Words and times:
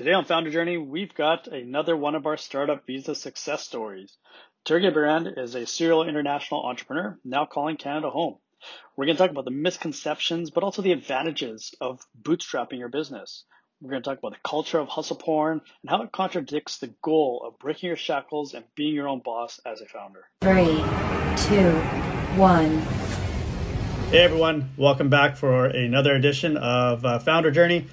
Today 0.00 0.14
on 0.14 0.24
Founder 0.24 0.50
Journey, 0.50 0.78
we've 0.78 1.12
got 1.12 1.46
another 1.48 1.94
one 1.94 2.14
of 2.14 2.24
our 2.24 2.38
startup 2.38 2.86
visa 2.86 3.14
success 3.14 3.66
stories. 3.66 4.16
Turgay 4.64 4.94
Birand 4.94 5.38
is 5.38 5.54
a 5.54 5.66
serial 5.66 6.08
international 6.08 6.64
entrepreneur 6.64 7.18
now 7.22 7.44
calling 7.44 7.76
Canada 7.76 8.08
home. 8.08 8.38
We're 8.96 9.04
going 9.04 9.18
to 9.18 9.22
talk 9.22 9.30
about 9.30 9.44
the 9.44 9.50
misconceptions, 9.50 10.48
but 10.52 10.64
also 10.64 10.80
the 10.80 10.92
advantages 10.92 11.74
of 11.82 12.00
bootstrapping 12.18 12.78
your 12.78 12.88
business. 12.88 13.44
We're 13.82 13.90
going 13.90 14.02
to 14.02 14.08
talk 14.08 14.18
about 14.20 14.32
the 14.32 14.48
culture 14.48 14.78
of 14.78 14.88
hustle 14.88 15.16
porn 15.16 15.60
and 15.82 15.90
how 15.90 16.00
it 16.00 16.12
contradicts 16.12 16.78
the 16.78 16.94
goal 17.02 17.44
of 17.46 17.58
breaking 17.58 17.88
your 17.88 17.98
shackles 17.98 18.54
and 18.54 18.64
being 18.74 18.94
your 18.94 19.06
own 19.06 19.20
boss 19.22 19.60
as 19.66 19.82
a 19.82 19.84
founder. 19.84 20.24
Three, 20.40 20.82
two, 21.46 21.72
one. 22.40 22.78
Hey 24.10 24.24
everyone, 24.24 24.70
welcome 24.78 25.10
back 25.10 25.36
for 25.36 25.66
another 25.66 26.16
edition 26.16 26.56
of 26.56 27.04
uh, 27.04 27.18
Founder 27.18 27.50
Journey. 27.50 27.86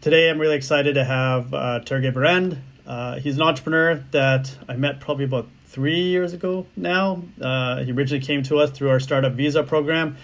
Today 0.00 0.30
I'm 0.30 0.38
really 0.38 0.56
excited 0.56 0.94
to 0.94 1.04
have 1.04 1.52
uh, 1.52 1.80
Birand. 1.84 2.56
Uh, 2.86 3.16
he's 3.16 3.36
an 3.36 3.42
entrepreneur 3.42 3.96
that 4.12 4.56
I 4.66 4.76
met 4.76 4.98
probably 4.98 5.26
about 5.26 5.46
three 5.66 6.00
years 6.00 6.32
ago 6.32 6.64
now. 6.74 7.22
Uh, 7.38 7.82
he 7.82 7.92
originally 7.92 8.24
came 8.24 8.42
to 8.44 8.60
us 8.60 8.70
through 8.70 8.88
our 8.88 8.98
startup 8.98 9.34
visa 9.34 9.62
program, 9.62 10.16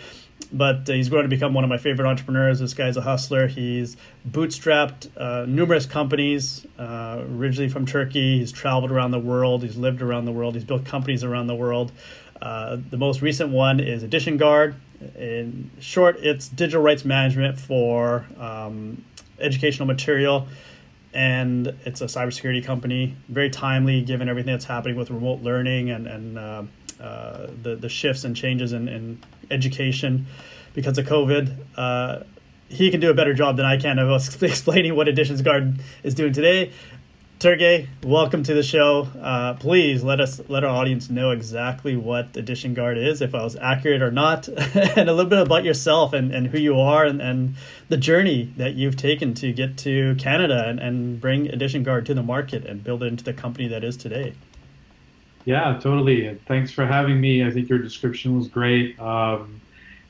but 0.50 0.86
he's 0.86 1.10
grown 1.10 1.24
to 1.24 1.28
become 1.28 1.52
one 1.52 1.62
of 1.62 1.68
my 1.68 1.76
favorite 1.76 2.08
entrepreneurs. 2.08 2.58
This 2.58 2.72
guy's 2.72 2.96
a 2.96 3.02
hustler. 3.02 3.48
He's 3.48 3.98
bootstrapped 4.26 5.10
uh, 5.14 5.44
numerous 5.44 5.84
companies, 5.84 6.66
uh, 6.78 7.22
originally 7.28 7.68
from 7.68 7.84
Turkey. 7.84 8.38
He's 8.38 8.52
traveled 8.52 8.90
around 8.90 9.10
the 9.10 9.18
world. 9.18 9.62
He's 9.62 9.76
lived 9.76 10.00
around 10.00 10.24
the 10.24 10.32
world. 10.32 10.54
He's 10.54 10.64
built 10.64 10.86
companies 10.86 11.22
around 11.22 11.48
the 11.48 11.54
world. 11.54 11.92
Uh, 12.40 12.78
the 12.88 12.96
most 12.96 13.20
recent 13.20 13.50
one 13.50 13.80
is 13.80 14.02
Edition 14.02 14.38
Guard. 14.38 14.76
In 15.18 15.70
short, 15.80 16.16
it's 16.20 16.48
digital 16.48 16.80
rights 16.80 17.04
management 17.04 17.60
for 17.60 18.24
um, 18.38 19.04
educational 19.40 19.86
material, 19.86 20.46
and 21.12 21.68
it's 21.84 22.00
a 22.00 22.06
cybersecurity 22.06 22.64
company. 22.64 23.16
Very 23.28 23.50
timely, 23.50 24.02
given 24.02 24.28
everything 24.28 24.52
that's 24.52 24.66
happening 24.66 24.96
with 24.96 25.10
remote 25.10 25.42
learning 25.42 25.90
and 25.90 26.06
and 26.06 26.38
uh, 26.38 26.62
uh, 27.00 27.46
the 27.62 27.76
the 27.76 27.88
shifts 27.88 28.24
and 28.24 28.36
changes 28.36 28.72
in, 28.72 28.88
in 28.88 29.22
education 29.50 30.26
because 30.74 30.98
of 30.98 31.06
COVID. 31.06 31.56
Uh, 31.76 32.20
he 32.68 32.90
can 32.90 33.00
do 33.00 33.10
a 33.10 33.14
better 33.14 33.32
job 33.32 33.56
than 33.56 33.64
I 33.64 33.76
can 33.76 33.98
of 33.98 34.10
explaining 34.42 34.96
what 34.96 35.08
Editions 35.08 35.42
Guard 35.42 35.78
is 36.02 36.14
doing 36.14 36.32
today. 36.32 36.72
Turgay, 37.38 37.86
welcome 38.02 38.42
to 38.44 38.54
the 38.54 38.62
show. 38.62 39.08
Uh, 39.20 39.52
please 39.52 40.02
let 40.02 40.22
us 40.22 40.40
let 40.48 40.64
our 40.64 40.70
audience 40.70 41.10
know 41.10 41.32
exactly 41.32 41.94
what 41.94 42.34
Edition 42.34 42.72
Guard 42.72 42.96
is, 42.96 43.20
if 43.20 43.34
I 43.34 43.44
was 43.44 43.56
accurate 43.56 44.00
or 44.00 44.10
not, 44.10 44.48
and 44.96 45.10
a 45.10 45.12
little 45.12 45.28
bit 45.28 45.40
about 45.40 45.62
yourself 45.62 46.14
and, 46.14 46.34
and 46.34 46.46
who 46.46 46.58
you 46.58 46.80
are 46.80 47.04
and, 47.04 47.20
and 47.20 47.56
the 47.90 47.98
journey 47.98 48.54
that 48.56 48.72
you've 48.72 48.96
taken 48.96 49.34
to 49.34 49.52
get 49.52 49.76
to 49.78 50.14
Canada 50.14 50.66
and, 50.66 50.80
and 50.80 51.20
bring 51.20 51.46
Edition 51.48 51.82
Guard 51.82 52.06
to 52.06 52.14
the 52.14 52.22
market 52.22 52.64
and 52.64 52.82
build 52.82 53.02
it 53.02 53.08
into 53.08 53.22
the 53.22 53.34
company 53.34 53.68
that 53.68 53.84
is 53.84 53.98
today. 53.98 54.32
Yeah, 55.44 55.78
totally. 55.78 56.40
Thanks 56.46 56.72
for 56.72 56.86
having 56.86 57.20
me. 57.20 57.44
I 57.44 57.50
think 57.50 57.68
your 57.68 57.80
description 57.80 58.38
was 58.38 58.48
great. 58.48 58.98
Um, 58.98 59.60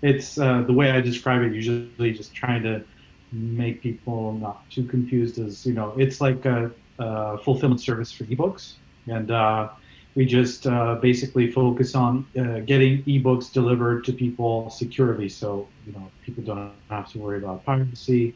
it's 0.01 0.39
uh, 0.39 0.63
the 0.63 0.73
way 0.73 0.93
I 0.93 1.01
describe 1.01 1.43
it, 1.43 1.53
usually 1.53 2.13
just 2.13 2.33
trying 2.33 2.63
to 2.63 2.85
make 3.33 3.83
people 3.83 4.35
not 4.35 4.71
too 4.71 4.85
confused 4.85 5.41
as, 5.41 5.67
you 5.67 5.75
know, 5.75 5.93
it's 5.99 6.21
like 6.21 6.45
a 6.45 6.71
uh, 6.99 7.37
fulfillment 7.39 7.81
service 7.81 8.11
for 8.13 8.25
ebooks, 8.25 8.75
and 9.07 9.31
uh, 9.31 9.69
we 10.15 10.25
just 10.25 10.67
uh, 10.67 10.95
basically 10.97 11.51
focus 11.51 11.95
on 11.95 12.27
uh, 12.39 12.61
getting 12.61 13.03
ebooks 13.05 13.53
delivered 13.53 14.05
to 14.05 14.13
people 14.13 14.71
securely, 14.71 15.29
so 15.29 15.69
you 15.87 15.93
know 15.93 16.11
people 16.25 16.43
don't 16.43 16.73
have 16.89 17.11
to 17.13 17.19
worry 17.19 17.39
about 17.39 17.65
piracy. 17.65 18.35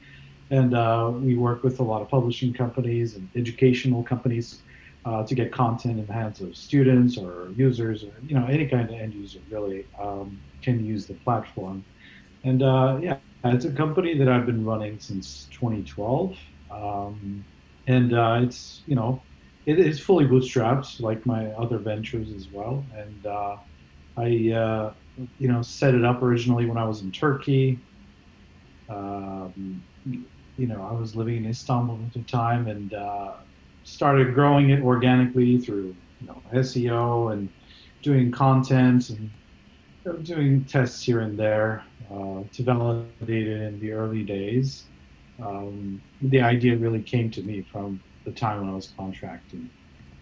And 0.51 0.75
uh, 0.75 1.13
we 1.15 1.37
work 1.37 1.63
with 1.63 1.79
a 1.79 1.83
lot 1.83 2.03
of 2.03 2.09
publishing 2.09 2.53
companies 2.53 3.15
and 3.15 3.29
educational 3.37 4.03
companies 4.03 4.59
uh, 5.05 5.25
to 5.25 5.35
get 5.35 5.53
content 5.53 6.01
in 6.01 6.07
the 6.07 6.13
hands 6.13 6.41
of 6.41 6.57
students 6.57 7.17
or 7.17 7.51
users, 7.57 8.05
or 8.05 8.13
you 8.27 8.35
know 8.35 8.47
any 8.47 8.67
kind 8.67 8.91
of 8.91 9.01
end 9.01 9.15
user 9.15 9.39
really 9.51 9.87
um, 9.99 10.39
can 10.61 10.85
use 10.85 11.07
the 11.07 11.15
platform. 11.15 11.83
And 12.45 12.61
yeah, 13.03 13.17
it's 13.45 13.65
a 13.65 13.73
company 13.73 14.19
that 14.19 14.29
I've 14.29 14.45
been 14.45 14.65
running 14.65 14.99
since 14.99 15.47
2012. 15.53 16.37
Um, 16.71 17.45
and 17.91 18.15
uh, 18.15 18.41
it's 18.45 18.83
you 18.87 18.97
know 18.97 19.25
it 19.67 19.79
is 19.79 20.01
fully 20.01 20.25
bootstrapped 20.27 21.01
like 21.01 21.27
my 21.27 21.47
other 21.63 21.79
ventures 21.79 22.33
as 22.33 22.49
well. 22.53 22.89
And 22.97 23.27
uh, 23.27 23.57
i 24.19 24.53
uh, 24.65 24.95
you 25.39 25.49
know 25.49 25.63
set 25.63 25.95
it 25.95 26.05
up 26.05 26.23
originally 26.23 26.67
when 26.67 26.79
i 26.79 26.85
was 26.85 27.03
in 27.03 27.13
turkey. 27.13 27.83
Um, 28.89 29.83
you 30.57 30.67
know 30.67 30.83
i 30.83 30.93
was 30.93 31.17
living 31.17 31.37
in 31.39 31.47
istanbul 31.51 32.05
at 32.07 32.13
the 32.13 32.23
time 32.25 32.67
and 32.69 32.93
uh, 32.93 33.33
started 33.83 34.35
growing 34.35 34.71
it 34.71 34.83
organically 34.83 35.59
through 35.59 35.97
you 36.21 36.27
know 36.27 36.43
seo 36.55 37.33
and 37.33 37.51
doing 38.03 38.31
content 38.31 39.09
and 39.11 39.31
doing 40.25 40.65
tests 40.67 41.03
here 41.03 41.21
and 41.21 41.39
there 41.39 41.85
uh, 42.11 42.43
to 42.53 42.63
validate 42.63 43.47
it 43.49 43.63
in 43.63 43.79
the 43.81 43.93
early 43.93 44.25
days 44.25 44.91
um, 45.43 46.03
the 46.21 46.41
idea 46.41 46.77
really 46.77 47.03
came 47.03 47.31
to 47.33 47.43
me 47.43 47.63
from 47.71 48.03
the 48.25 48.33
time 48.33 48.61
when 48.61 48.71
I 48.71 48.75
was 48.75 48.93
contracting. 48.99 49.71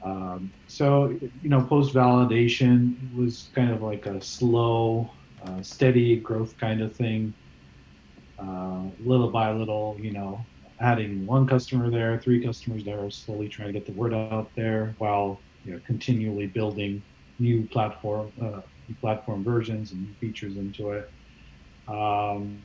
Um, 0.04 0.52
so, 0.66 1.08
you 1.42 1.50
know, 1.50 1.64
post 1.64 1.94
validation 1.94 2.94
was 3.12 3.50
kind 3.54 3.70
of 3.72 3.82
like 3.82 4.06
a 4.06 4.20
slow, 4.20 5.12
uh, 5.44 5.62
steady 5.62 6.20
growth 6.20 6.56
kind 6.58 6.80
of 6.82 6.96
thing. 6.96 7.34
Uh, 8.40 8.90
little 8.98 9.32
by 9.32 9.52
little, 9.52 9.96
you 10.00 10.12
know, 10.12 10.48
adding 10.80 11.26
one 11.26 11.46
customer 11.46 11.90
there, 11.90 12.20
three 12.20 12.44
customers 12.44 12.84
there, 12.84 13.10
slowly 13.10 13.48
trying 13.48 13.68
to 13.68 13.72
get 13.72 13.84
the 13.86 13.92
word 13.92 14.14
out 14.14 14.52
there 14.56 14.94
while 14.98 15.44
you 15.64 15.72
know, 15.72 15.80
continually 15.86 16.46
building 16.46 17.04
new 17.40 17.66
platform 17.68 18.32
uh, 18.42 18.60
platform 19.00 19.44
versions 19.44 19.92
and 19.92 20.16
features 20.18 20.56
into 20.56 20.90
it. 20.92 21.04
Um, 21.88 22.64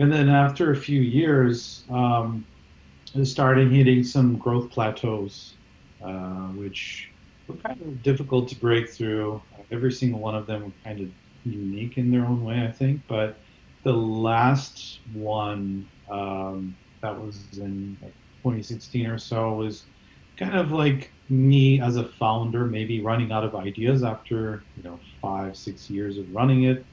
and 0.00 0.12
then 0.12 0.28
after 0.28 0.72
a 0.72 0.76
few 0.76 1.00
years, 1.00 1.84
um, 1.90 2.46
hitting 3.14 4.02
some 4.04 4.38
growth 4.38 4.70
plateaus, 4.70 5.56
uh, 6.04 6.48
which 6.54 7.08
were 7.46 7.56
kind 7.56 7.80
of 7.82 8.02
difficult 8.02 8.48
to 8.48 8.56
break 8.56 8.88
through. 8.90 9.42
Every 9.70 9.92
single 9.92 10.20
one 10.20 10.34
of 10.34 10.46
them 10.46 10.64
were 10.64 10.72
kind 10.84 11.00
of 11.00 11.08
unique 11.44 11.98
in 11.98 12.10
their 12.10 12.24
own 12.24 12.42
way, 12.42 12.66
I 12.66 12.72
think. 12.72 13.02
But 13.08 13.40
the 13.84 13.92
last 13.92 15.00
one 15.12 15.86
um, 16.10 16.76
that 17.02 17.20
was 17.20 17.58
in 17.58 17.96
2016 18.42 19.06
or 19.06 19.18
so 19.18 19.54
was 19.54 19.84
kind 20.38 20.56
of 20.56 20.72
like 20.72 21.12
me 21.28 21.80
as 21.80 21.96
a 21.96 22.08
founder, 22.18 22.66
maybe 22.66 23.02
running 23.02 23.32
out 23.32 23.44
of 23.44 23.54
ideas 23.54 24.02
after 24.02 24.64
you 24.76 24.82
know 24.82 25.00
five, 25.20 25.56
six 25.56 25.90
years 25.90 26.18
of 26.18 26.26
running 26.32 26.64
it. 26.64 26.86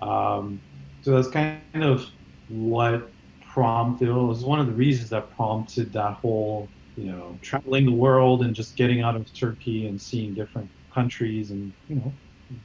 Um, 0.00 0.60
so 1.02 1.12
that's 1.12 1.28
kind 1.28 1.60
of 1.74 2.08
what 2.48 3.10
prompted 3.40 4.08
it 4.08 4.12
was 4.12 4.44
one 4.44 4.60
of 4.60 4.66
the 4.66 4.72
reasons 4.72 5.10
that 5.10 5.34
prompted 5.34 5.92
that 5.92 6.14
whole 6.14 6.68
you 6.96 7.10
know 7.10 7.38
traveling 7.42 7.86
the 7.86 7.92
world 7.92 8.42
and 8.42 8.54
just 8.54 8.76
getting 8.76 9.00
out 9.00 9.16
of 9.16 9.32
Turkey 9.34 9.86
and 9.86 10.00
seeing 10.00 10.34
different 10.34 10.68
countries 10.92 11.50
and 11.50 11.72
you 11.88 11.96
know 11.96 12.12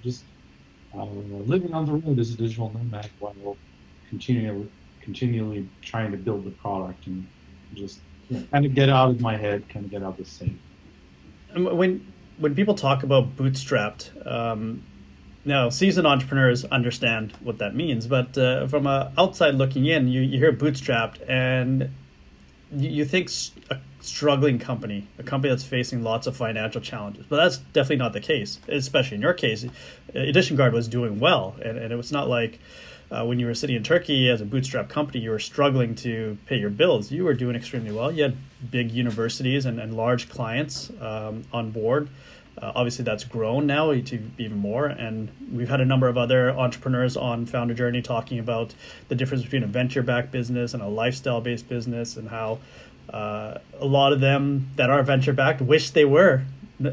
just 0.03 0.23
uh, 0.95 1.05
living 1.05 1.73
on 1.73 1.85
the 1.85 1.93
road 1.93 2.19
as 2.19 2.31
a 2.33 2.37
digital 2.37 2.71
nomad 2.73 3.09
while 3.19 3.57
continually 4.09 4.69
continually 5.01 5.67
trying 5.81 6.11
to 6.11 6.17
build 6.17 6.45
the 6.45 6.51
product 6.51 7.07
and 7.07 7.27
just 7.73 7.99
kind 8.51 8.65
of 8.65 8.73
get 8.73 8.89
out 8.89 9.09
of 9.09 9.19
my 9.19 9.35
head, 9.35 9.67
kind 9.69 9.85
of 9.85 9.91
get 9.91 10.03
out 10.03 10.11
of 10.11 10.17
the 10.17 10.25
same. 10.25 10.59
When 11.55 12.13
when 12.37 12.55
people 12.55 12.75
talk 12.75 13.03
about 13.03 13.35
bootstrapped, 13.35 14.25
um, 14.25 14.83
now, 15.43 15.69
seasoned 15.69 16.05
entrepreneurs 16.05 16.65
understand 16.65 17.33
what 17.41 17.57
that 17.57 17.75
means, 17.75 18.07
but 18.07 18.37
uh, 18.37 18.67
from 18.67 18.85
a 18.85 19.11
outside 19.17 19.55
looking 19.55 19.85
in, 19.85 20.07
you, 20.07 20.21
you 20.21 20.37
hear 20.37 20.53
bootstrapped 20.53 21.27
and 21.27 21.89
you, 22.71 22.89
you 22.89 23.05
think 23.05 23.31
a 23.71 23.79
struggling 24.01 24.59
company, 24.59 25.07
a 25.17 25.23
company 25.23 25.51
that's 25.51 25.63
facing 25.63 26.03
lots 26.03 26.27
of 26.27 26.37
financial 26.37 26.79
challenges. 26.79 27.25
But 27.27 27.37
that's 27.37 27.57
definitely 27.57 27.97
not 27.97 28.13
the 28.13 28.19
case, 28.19 28.59
especially 28.67 29.15
in 29.15 29.21
your 29.21 29.33
case. 29.33 29.65
Edition 30.13 30.57
Guard 30.57 30.73
was 30.73 30.87
doing 30.87 31.19
well, 31.19 31.55
and, 31.63 31.77
and 31.77 31.91
it 31.91 31.95
was 31.95 32.11
not 32.11 32.27
like 32.27 32.59
uh, 33.09 33.25
when 33.25 33.39
you 33.39 33.45
were 33.45 33.53
sitting 33.53 33.75
in 33.75 33.83
Turkey 33.83 34.29
as 34.29 34.41
a 34.41 34.45
bootstrap 34.45 34.89
company, 34.89 35.19
you 35.19 35.31
were 35.31 35.39
struggling 35.39 35.95
to 35.95 36.37
pay 36.45 36.57
your 36.57 36.69
bills. 36.69 37.11
You 37.11 37.25
were 37.25 37.33
doing 37.33 37.55
extremely 37.55 37.91
well. 37.91 38.11
You 38.11 38.23
had 38.23 38.37
big 38.69 38.91
universities 38.91 39.65
and, 39.65 39.79
and 39.79 39.95
large 39.95 40.29
clients 40.29 40.91
um, 41.01 41.43
on 41.51 41.71
board. 41.71 42.09
Uh, 42.61 42.71
obviously, 42.75 43.03
that's 43.03 43.23
grown 43.23 43.65
now 43.65 43.91
to 43.91 44.19
even 44.37 44.57
more. 44.57 44.85
And 44.85 45.29
we've 45.51 45.69
had 45.69 45.81
a 45.81 45.85
number 45.85 46.07
of 46.07 46.17
other 46.17 46.51
entrepreneurs 46.51 47.17
on 47.17 47.45
Founder 47.45 47.73
Journey 47.73 48.01
talking 48.01 48.39
about 48.39 48.75
the 49.07 49.15
difference 49.15 49.43
between 49.43 49.63
a 49.63 49.67
venture 49.67 50.03
backed 50.03 50.31
business 50.31 50.73
and 50.73 50.83
a 50.83 50.87
lifestyle 50.87 51.41
based 51.41 51.67
business, 51.67 52.17
and 52.17 52.29
how 52.29 52.59
uh, 53.11 53.57
a 53.79 53.85
lot 53.85 54.13
of 54.13 54.19
them 54.19 54.69
that 54.75 54.89
are 54.89 55.01
venture 55.03 55.33
backed 55.33 55.61
wish 55.61 55.89
they 55.89 56.05
were 56.05 56.43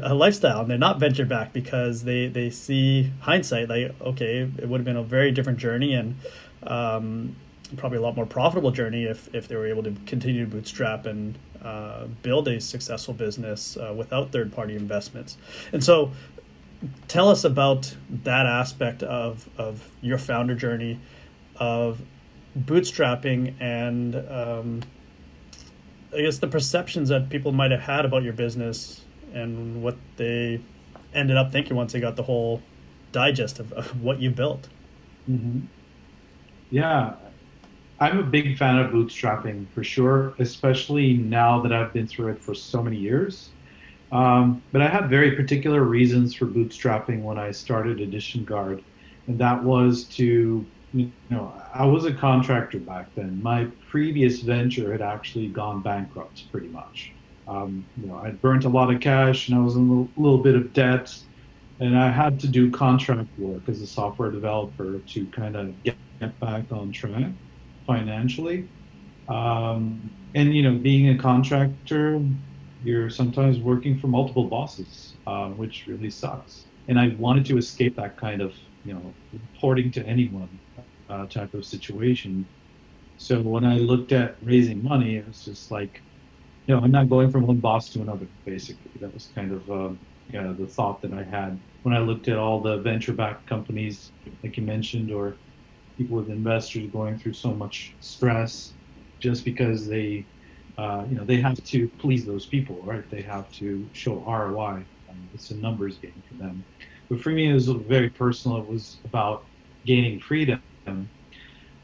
a 0.03 0.13
lifestyle 0.13 0.61
and 0.61 0.69
they're 0.69 0.77
not 0.77 0.99
venture 0.99 1.25
backed 1.25 1.51
because 1.51 2.03
they, 2.03 2.27
they 2.27 2.49
see 2.49 3.11
hindsight 3.21 3.69
like, 3.69 3.99
okay, 4.01 4.41
it 4.57 4.69
would 4.69 4.79
have 4.79 4.85
been 4.85 4.95
a 4.95 5.03
very 5.03 5.31
different 5.31 5.57
journey. 5.57 5.93
And 5.95 6.15
um, 6.61 7.35
probably 7.77 7.97
a 7.97 8.01
lot 8.01 8.15
more 8.15 8.25
profitable 8.25 8.71
journey 8.71 9.03
if 9.03 9.33
if 9.33 9.47
they 9.47 9.55
were 9.55 9.67
able 9.67 9.83
to 9.83 9.93
continue 10.05 10.45
to 10.45 10.51
bootstrap 10.51 11.05
and 11.05 11.37
uh, 11.63 12.05
build 12.21 12.47
a 12.47 12.59
successful 12.61 13.13
business 13.13 13.77
uh, 13.77 13.93
without 13.95 14.31
third 14.31 14.53
party 14.53 14.75
investments. 14.75 15.37
And 15.71 15.83
so, 15.83 16.11
tell 17.07 17.29
us 17.29 17.43
about 17.43 17.95
that 18.09 18.45
aspect 18.45 19.03
of 19.03 19.49
of 19.57 19.89
your 20.01 20.17
founder 20.17 20.55
journey 20.55 20.99
of 21.57 22.01
bootstrapping 22.57 23.53
and 23.59 24.15
um, 24.15 24.81
I 26.13 26.21
guess 26.21 26.39
the 26.39 26.47
perceptions 26.47 27.09
that 27.09 27.29
people 27.29 27.51
might 27.51 27.71
have 27.71 27.81
had 27.81 28.05
about 28.05 28.23
your 28.23 28.33
business 28.33 29.01
and 29.33 29.83
what 29.83 29.97
they 30.17 30.61
ended 31.13 31.37
up 31.37 31.51
thinking 31.51 31.75
once 31.75 31.93
they 31.93 31.99
got 31.99 32.15
the 32.15 32.23
whole 32.23 32.61
digest 33.11 33.59
of, 33.59 33.71
of 33.73 34.01
what 34.01 34.19
you 34.19 34.29
built. 34.29 34.67
Mm-hmm. 35.29 35.65
Yeah, 36.71 37.15
I'm 38.01 38.17
a 38.17 38.23
big 38.23 38.57
fan 38.57 38.77
of 38.77 38.91
bootstrapping 38.91 39.67
for 39.73 39.83
sure, 39.83 40.33
especially 40.39 41.13
now 41.17 41.61
that 41.61 41.73
I've 41.73 41.91
been 41.91 42.07
through 42.07 42.29
it 42.29 42.41
for 42.41 42.55
so 42.55 42.81
many 42.81 42.95
years. 42.95 43.49
Um, 44.11 44.63
but 44.71 44.81
I 44.81 44.87
had 44.87 45.09
very 45.09 45.35
particular 45.35 45.83
reasons 45.83 46.33
for 46.33 46.45
bootstrapping 46.45 47.21
when 47.23 47.37
I 47.37 47.51
started 47.51 47.99
Edition 47.99 48.45
Guard, 48.45 48.81
and 49.27 49.37
that 49.39 49.63
was 49.63 50.05
to, 50.15 50.65
you 50.93 51.11
know, 51.29 51.53
I 51.73 51.85
was 51.85 52.05
a 52.05 52.13
contractor 52.13 52.79
back 52.79 53.13
then. 53.15 53.43
My 53.43 53.67
previous 53.89 54.41
venture 54.41 54.91
had 54.93 55.01
actually 55.01 55.49
gone 55.49 55.81
bankrupt 55.81 56.49
pretty 56.51 56.69
much. 56.69 57.11
Um, 57.47 57.85
you 58.01 58.07
know, 58.07 58.17
I'd 58.17 58.41
burnt 58.41 58.63
a 58.63 58.69
lot 58.69 58.93
of 58.93 59.01
cash 59.01 59.49
and 59.49 59.57
I 59.57 59.61
was 59.61 59.75
in 59.75 59.81
a 59.81 59.85
little, 59.85 60.09
little 60.15 60.37
bit 60.37 60.55
of 60.55 60.71
debt, 60.71 61.13
and 61.79 61.97
I 61.97 62.09
had 62.09 62.39
to 62.41 62.47
do 62.47 62.71
contract 62.71 63.27
work 63.37 63.67
as 63.67 63.81
a 63.81 63.87
software 63.87 64.31
developer 64.31 64.99
to 64.99 65.25
kind 65.27 65.55
of 65.55 65.83
get, 65.83 65.97
get 66.19 66.39
back 66.39 66.71
on 66.71 66.91
track 66.91 67.31
financially. 67.89 68.59
Um, 69.27 70.11
and 70.35 70.55
you 70.55 70.63
know, 70.63 70.75
being 70.77 71.09
a 71.09 71.17
contractor, 71.17 72.21
you're 72.83 73.09
sometimes 73.09 73.59
working 73.59 73.97
for 73.99 74.07
multiple 74.07 74.47
bosses, 74.49 75.17
uh, 75.27 75.49
which 75.61 75.85
really 75.87 76.11
sucks. 76.11 76.67
And 76.87 76.99
I 76.99 77.15
wanted 77.17 77.45
to 77.47 77.57
escape 77.57 77.95
that 77.97 78.17
kind 78.17 78.41
of, 78.41 78.51
you 78.83 78.93
know, 78.93 79.15
reporting 79.33 79.91
to 79.93 80.05
anyone 80.05 80.59
uh, 81.09 81.25
type 81.27 81.53
of 81.55 81.65
situation. 81.65 82.47
So 83.17 83.41
when 83.41 83.65
I 83.65 83.77
looked 83.77 84.11
at 84.11 84.37
raising 84.41 84.83
money, 84.83 85.17
it 85.17 85.27
was 85.27 85.43
just 85.43 85.71
like, 85.71 86.03
you 86.67 86.75
know, 86.75 86.81
I'm 86.81 86.91
not 86.91 87.09
going 87.09 87.31
from 87.31 87.47
one 87.47 87.59
boss 87.59 87.89
to 87.91 88.01
another. 88.01 88.27
Basically, 88.45 88.91
that 89.01 89.13
was 89.13 89.31
kind 89.35 89.51
of 89.51 89.69
um, 89.69 89.99
you 90.29 90.41
know, 90.41 90.53
the 90.53 90.67
thought 90.67 91.01
that 91.01 91.13
I 91.13 91.23
had 91.23 91.61
when 91.83 91.95
I 91.95 91.99
looked 91.99 92.27
at 92.27 92.37
all 92.37 92.61
the 92.61 92.77
venture-backed 92.77 93.47
companies, 93.47 94.11
like 94.43 94.57
you 94.57 94.63
mentioned, 94.63 95.11
or 95.11 95.39
people 95.99 96.17
with 96.17 96.31
investors 96.31 96.87
going 96.91 97.19
through 97.19 97.33
so 97.33 97.55
much 97.55 97.97
stress 98.01 98.75
just 99.21 99.45
because 99.45 99.87
they, 99.87 100.29
uh, 100.79 101.05
you 101.09 101.15
know, 101.15 101.25
they 101.25 101.41
have 101.41 101.57
to 101.65 101.89
please 101.99 102.25
those 102.25 102.47
people, 102.47 102.83
right? 102.83 103.05
They 103.11 103.23
have 103.23 103.51
to 103.53 103.89
show 103.93 104.23
ROI. 104.25 104.87
Um, 105.09 105.29
it's 105.33 105.51
a 105.51 105.57
numbers 105.57 105.99
game 105.99 106.23
for 106.27 106.35
them. 106.35 106.65
But 107.09 107.21
for 107.21 107.31
me, 107.31 107.49
it 107.51 107.55
was 107.55 107.67
very 107.69 108.11
personal. 108.11 108.59
It 108.59 108.67
was 108.67 109.01
about 109.05 109.47
gaining 109.85 110.21
freedom. 110.21 110.63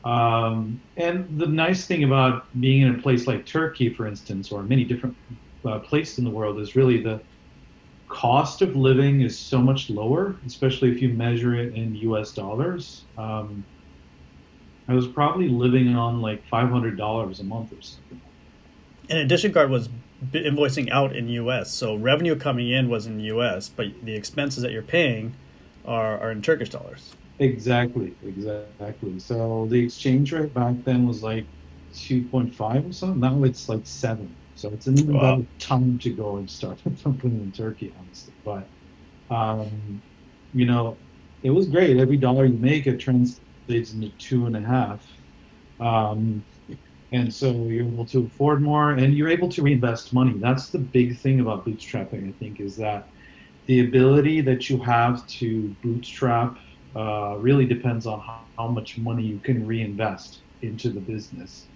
Um, 0.03 0.83
and 0.97 1.39
the 1.39 1.47
nice 1.47 1.87
thing 1.87 2.03
about 2.03 2.43
being 2.59 2.83
in 2.83 2.95
a 2.95 3.01
place 3.01 3.27
like 3.27 3.45
Turkey, 3.45 3.93
for 3.93 4.07
instance, 4.07 4.51
or 4.51 4.63
many 4.63 4.85
different 4.85 5.17
uh, 5.67 5.79
places 5.79 6.19
in 6.19 6.25
the 6.25 6.31
world, 6.31 6.59
is 6.59 6.75
really 6.75 7.01
the 7.03 7.23
cost 8.09 8.61
of 8.61 8.75
living 8.75 9.21
is 9.21 9.41
so 9.41 9.61
much 9.61 9.89
lower, 9.89 10.41
especially 10.45 10.91
if 10.91 11.01
you 11.01 11.09
measure 11.09 11.55
it 11.55 11.75
in 11.75 11.95
U.S. 11.95 12.33
dollars. 12.33 13.07
Um, 13.17 13.65
I 14.87 14.93
was 14.93 15.07
probably 15.07 15.49
living 15.49 15.95
on 15.95 16.21
like 16.21 16.45
five 16.47 16.69
hundred 16.69 16.97
dollars 16.97 17.39
a 17.39 17.43
month 17.43 17.73
or 17.73 17.81
something. 17.81 18.21
And 19.09 19.19
Edition 19.19 19.51
Guard 19.51 19.69
was 19.69 19.89
invoicing 20.31 20.89
out 20.89 21.15
in 21.15 21.27
U.S., 21.29 21.71
so 21.71 21.95
revenue 21.95 22.35
coming 22.35 22.69
in 22.69 22.89
was 22.89 23.05
in 23.05 23.19
U.S., 23.19 23.69
but 23.69 23.87
the 24.03 24.15
expenses 24.15 24.63
that 24.63 24.71
you're 24.71 24.81
paying 24.81 25.35
are, 25.85 26.17
are 26.19 26.31
in 26.31 26.41
Turkish 26.41 26.69
dollars. 26.69 27.13
Exactly, 27.39 28.15
exactly. 28.25 29.19
So 29.19 29.67
the 29.69 29.83
exchange 29.83 30.31
rate 30.31 30.53
back 30.53 30.75
then 30.83 31.07
was 31.07 31.21
like 31.21 31.45
two 31.93 32.23
point 32.23 32.53
five 32.53 32.87
or 32.87 32.93
something. 32.93 33.19
Now 33.19 33.43
it's 33.43 33.67
like 33.67 33.81
seven. 33.83 34.33
So 34.55 34.69
it's 34.69 34.87
an 34.87 34.97
even 34.97 35.15
wow. 35.15 35.35
better 35.35 35.47
time 35.59 35.99
to 35.99 36.09
go 36.11 36.37
and 36.37 36.49
start 36.49 36.79
something 36.97 37.31
in 37.31 37.51
Turkey, 37.51 37.93
honestly. 37.99 38.33
But 38.43 38.67
um, 39.29 40.01
you 40.53 40.65
know, 40.65 40.95
it 41.43 41.49
was 41.49 41.67
great. 41.67 41.97
Every 41.97 42.17
dollar 42.17 42.45
you 42.45 42.57
make, 42.57 42.87
it 42.87 42.99
trans 42.99 43.41
translates 43.65 43.93
into 43.93 44.09
two 44.17 44.45
and 44.45 44.55
a 44.55 44.61
half. 44.61 45.05
Um, 45.79 46.43
and 47.11 47.33
so 47.33 47.51
you're 47.51 47.85
able 47.85 48.05
to 48.05 48.25
afford 48.25 48.61
more 48.61 48.91
and 48.91 49.13
you're 49.15 49.29
able 49.29 49.49
to 49.49 49.61
reinvest 49.61 50.13
money. 50.13 50.33
That's 50.37 50.69
the 50.69 50.79
big 50.79 51.17
thing 51.17 51.39
about 51.39 51.65
bootstrapping, 51.65 52.27
I 52.27 52.31
think, 52.39 52.59
is 52.59 52.75
that 52.77 53.07
the 53.67 53.81
ability 53.81 54.41
that 54.41 54.69
you 54.69 54.77
have 54.79 55.25
to 55.27 55.75
bootstrap 55.83 56.57
uh, 56.95 57.35
really 57.39 57.65
depends 57.65 58.05
on 58.05 58.19
how, 58.19 58.41
how, 58.57 58.67
much 58.67 58.97
money 58.97 59.23
you 59.23 59.39
can 59.39 59.65
reinvest 59.65 60.39
into 60.61 60.89
the 60.89 60.99
business. 60.99 61.67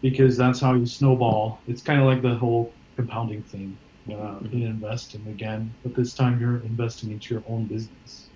Because 0.00 0.36
that's 0.36 0.60
how 0.60 0.74
you 0.74 0.86
snowball. 0.86 1.60
It's 1.66 1.82
kind 1.82 2.00
of 2.00 2.06
like 2.06 2.22
the 2.22 2.34
whole 2.34 2.72
compounding 2.96 3.42
thing. 3.42 3.76
Uh, 4.08 4.12
mm-hmm. 4.40 4.56
in 4.56 4.62
investing 4.62 5.20
again, 5.26 5.70
but 5.82 5.94
this 5.94 6.14
time 6.14 6.40
you're 6.40 6.60
investing 6.60 7.10
into 7.10 7.34
your 7.34 7.44
own 7.46 7.66
business. 7.66 8.30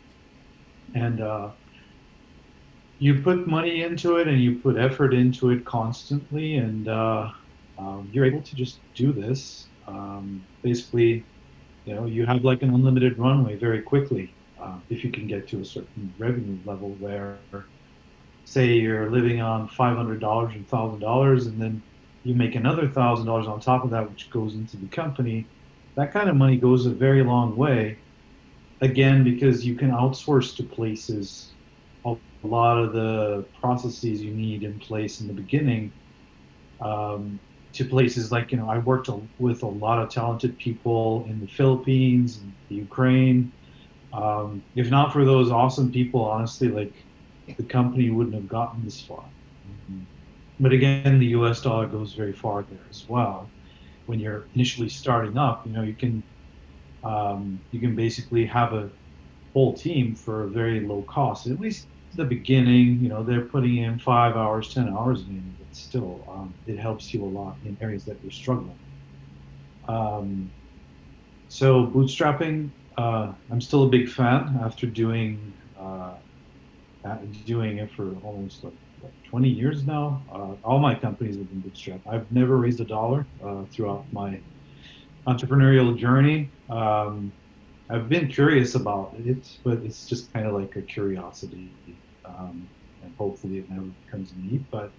And 0.95 1.23
uh, 1.23 1.49
you 3.03 3.21
put 3.21 3.49
money 3.49 3.83
into 3.83 4.19
it 4.19 4.29
and 4.29 4.41
you 4.41 4.61
put 4.61 4.79
effort 4.79 5.13
into 5.13 5.51
it 5.51 5.65
constantly, 5.65 6.55
and 6.55 6.87
uh, 6.87 7.29
um, 7.77 8.09
you're 8.13 8.25
able 8.25 8.43
to 8.43 8.55
just 8.55 8.79
do 8.95 9.13
this. 9.13 9.67
Um, 9.89 10.47
basically, 10.63 11.27
you 11.85 11.97
know, 11.97 12.07
you 12.07 12.25
have 12.27 12.45
like 12.45 12.63
an 12.63 12.73
unlimited 12.73 13.19
runway 13.19 13.57
very 13.57 13.83
quickly 13.83 14.37
uh, 14.63 14.79
if 14.89 15.03
you 15.03 15.11
can 15.11 15.27
get 15.27 15.49
to 15.49 15.61
a 15.61 15.65
certain 15.65 16.15
revenue 16.17 16.57
level 16.65 16.91
where, 16.91 17.41
say, 18.45 18.75
you're 18.75 19.11
living 19.11 19.41
on 19.41 19.69
$500 19.69 20.55
and 20.55 20.69
$1,000, 20.69 21.47
and 21.47 21.61
then 21.61 21.83
you 22.23 22.37
make 22.37 22.55
another 22.55 22.87
$1,000 22.87 23.49
on 23.49 23.59
top 23.59 23.83
of 23.83 23.91
that, 23.91 24.09
which 24.09 24.31
goes 24.31 24.55
into 24.55 24.77
the 24.77 24.87
company. 24.87 25.45
That 25.97 26.13
kind 26.13 26.31
of 26.31 26.37
money 26.37 26.57
goes 26.57 26.87
a 26.87 26.91
very 26.91 27.25
long 27.25 27.57
way. 27.57 27.99
Again, 28.81 29.25
because 29.25 29.67
you 29.67 29.75
can 29.75 29.91
outsource 29.91 30.55
to 30.59 30.63
places 30.63 31.53
a 32.45 32.47
lot 32.47 32.79
of 32.79 32.93
the 32.93 33.45
processes 33.61 34.23
you 34.23 34.33
need 34.33 34.65
in 34.65 34.79
place 34.81 35.21
in 35.21 35.29
the 35.29 35.33
beginning 35.33 35.93
um, 36.81 37.39
to 37.73 37.85
places 37.85 38.33
like 38.33 38.51
you 38.51 38.59
know 38.59 38.69
I 38.69 38.79
worked 38.79 39.09
with 39.39 39.63
a 39.63 39.67
lot 39.67 39.99
of 39.99 40.11
talented 40.11 40.59
people 40.59 41.25
in 41.29 41.41
the 41.41 41.47
Philippines 41.47 42.39
and 42.39 42.53
the 42.69 42.77
Ukraine. 42.77 43.53
Um, 44.13 44.63
if 44.75 44.91
not 44.91 45.13
for 45.13 45.25
those 45.25 45.51
awesome 45.51 45.91
people, 45.91 46.23
honestly, 46.23 46.69
like 46.69 46.93
the 47.57 47.63
company 47.63 48.11
wouldn't 48.11 48.35
have 48.35 48.49
gotten 48.49 48.85
this 48.85 49.01
far. 49.01 49.25
Mm-hmm. 49.91 50.03
But 50.61 50.73
again, 50.73 51.19
the 51.19 51.27
U.S. 51.27 51.63
dollar 51.63 51.87
goes 51.87 52.13
very 52.13 52.33
far 52.33 52.63
there 52.63 52.87
as 52.91 53.09
well. 53.09 53.49
When 54.07 54.21
you're 54.21 54.45
initially 54.55 54.89
starting 54.89 55.39
up, 55.39 55.67
you 55.67 55.73
know 55.73 55.83
you 55.83 55.95
can 55.95 56.23
um, 57.05 57.61
you 57.71 57.81
can 57.81 57.95
basically 57.97 58.45
have 58.47 58.73
a 58.73 58.91
whole 59.53 59.73
team 59.73 60.15
for 60.15 60.45
a 60.45 60.49
very 60.49 60.81
low 60.81 61.03
cost, 61.03 61.47
at 61.47 61.61
least 61.61 61.87
the 62.13 62.25
beginning, 62.25 63.01
you 63.01 63.09
know, 63.09 63.23
they're 63.25 63.47
putting 63.47 63.77
in 63.79 63.99
five 63.99 64.37
hours, 64.37 64.73
10 64.75 64.89
hours 64.91 65.29
in, 65.29 65.55
but 65.59 65.75
still, 65.75 66.25
um, 66.29 66.57
it 66.67 66.79
helps 66.79 67.13
you 67.15 67.25
a 67.25 67.27
lot 67.27 67.59
in 67.63 67.77
areas 67.81 68.05
that 68.07 68.21
you're 68.23 68.31
struggling. 68.31 68.79
Um, 69.89 70.53
so, 71.49 71.87
bootstrapping, 71.89 72.73
uh, 72.99 73.35
I'm 73.51 73.61
still 73.61 73.85
a 73.85 73.91
big 73.91 74.09
fan 74.09 74.59
after 74.63 74.87
doing 74.87 75.55
uh, 75.79 76.17
doing 77.45 77.79
it 77.79 77.91
for 77.93 78.17
almost 78.19 78.65
like, 78.65 78.75
like 79.01 79.13
20 79.29 79.49
years 79.49 79.85
now. 79.87 80.27
Uh, 80.33 80.55
all 80.67 80.79
my 80.79 80.95
companies 80.95 81.37
have 81.37 81.49
been 81.49 81.63
bootstrapped. 81.63 82.03
I've 82.11 82.31
never 82.31 82.57
raised 82.57 82.81
a 82.81 82.85
dollar 82.85 83.29
uh, 83.45 83.65
throughout 83.75 84.07
my 84.13 84.43
entrepreneurial 85.29 85.97
journey. 85.99 86.53
Um, 86.71 87.35
I've 87.91 88.09
been 88.09 88.29
curious 88.29 88.75
about 88.77 89.15
it, 89.19 89.49
but 89.65 89.81
it's 89.85 90.07
just 90.07 90.33
kind 90.33 90.47
of 90.47 90.55
like 90.55 90.77
a 90.77 90.83
curiosity 90.83 92.02
um, 92.39 92.69
and 93.03 93.15
hopefully 93.17 93.59
it 93.59 93.71
never 93.71 93.87
becomes 94.07 94.33
a 94.33 94.39
need. 94.39 94.65
But 94.71 94.93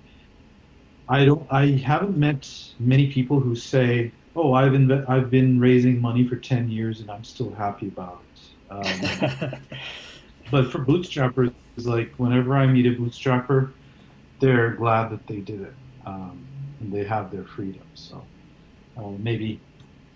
I 1.09 1.25
don't. 1.25 1.45
I 1.51 1.67
haven't 1.67 2.17
met 2.17 2.49
many 2.79 3.11
people 3.11 3.39
who 3.39 3.55
say, 3.55 4.11
"Oh, 4.35 4.53
I've 4.53 4.73
inve- 4.73 5.09
I've 5.09 5.29
been 5.29 5.59
raising 5.59 5.99
money 5.99 6.27
for 6.27 6.35
ten 6.35 6.69
years 6.69 7.01
and 7.01 7.09
I'm 7.09 7.23
still 7.23 7.53
happy 7.53 7.87
about 7.87 8.21
it." 8.23 8.73
Um, 8.73 9.51
but 10.51 10.71
for 10.71 10.79
bootstrappers, 10.79 11.53
like 11.77 12.13
whenever 12.17 12.55
I 12.55 12.65
meet 12.67 12.85
a 12.85 12.91
bootstrapper, 12.91 13.73
they're 14.39 14.71
glad 14.71 15.09
that 15.11 15.25
they 15.27 15.37
did 15.37 15.61
it 15.61 15.73
um, 16.05 16.45
and 16.79 16.91
they 16.91 17.03
have 17.03 17.31
their 17.31 17.45
freedom. 17.45 17.83
So 17.93 18.23
uh, 18.97 19.11
maybe 19.17 19.59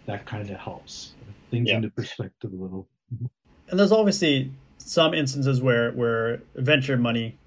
that 0.06 0.26
kind 0.26 0.50
of 0.50 0.58
helps 0.58 1.14
things 1.52 1.70
yeah. 1.70 1.78
into 1.78 1.90
perspective 1.90 2.52
a 2.54 2.56
little. 2.56 2.88
And 3.70 3.80
there's 3.80 3.92
obviously 3.92 4.52
some 4.88 5.14
instances 5.14 5.62
where 5.62 5.92
where 5.92 6.42
venture 6.56 6.98
money 6.98 7.38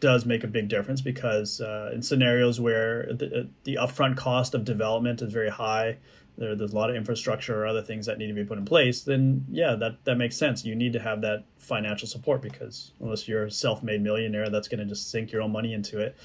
does 0.00 0.24
make 0.26 0.44
a 0.44 0.46
big 0.46 0.68
difference 0.68 1.00
because 1.00 1.60
uh, 1.60 1.90
in 1.94 2.02
scenarios 2.02 2.60
where 2.60 3.06
the, 3.06 3.48
the 3.64 3.76
upfront 3.76 4.16
cost 4.16 4.54
of 4.54 4.64
development 4.64 5.22
is 5.22 5.32
very 5.32 5.48
high, 5.48 5.96
there, 6.36 6.54
there's 6.54 6.72
a 6.72 6.76
lot 6.76 6.90
of 6.90 6.96
infrastructure 6.96 7.62
or 7.62 7.66
other 7.66 7.82
things 7.82 8.06
that 8.06 8.18
need 8.18 8.26
to 8.26 8.34
be 8.34 8.44
put 8.44 8.58
in 8.58 8.64
place, 8.64 9.00
then 9.00 9.46
yeah, 9.50 9.74
that, 9.76 10.04
that 10.04 10.16
makes 10.16 10.36
sense. 10.36 10.64
You 10.64 10.74
need 10.74 10.92
to 10.92 11.00
have 11.00 11.20
that 11.22 11.44
financial 11.58 12.06
support 12.06 12.42
because 12.42 12.92
unless 13.00 13.26
you're 13.26 13.44
a 13.44 13.50
self-made 13.50 14.02
millionaire 14.02 14.50
that's 14.50 14.68
going 14.68 14.80
to 14.80 14.84
just 14.84 15.10
sink 15.10 15.32
your 15.32 15.42
own 15.42 15.52
money 15.52 15.72
into 15.72 15.98
it, 16.00 16.16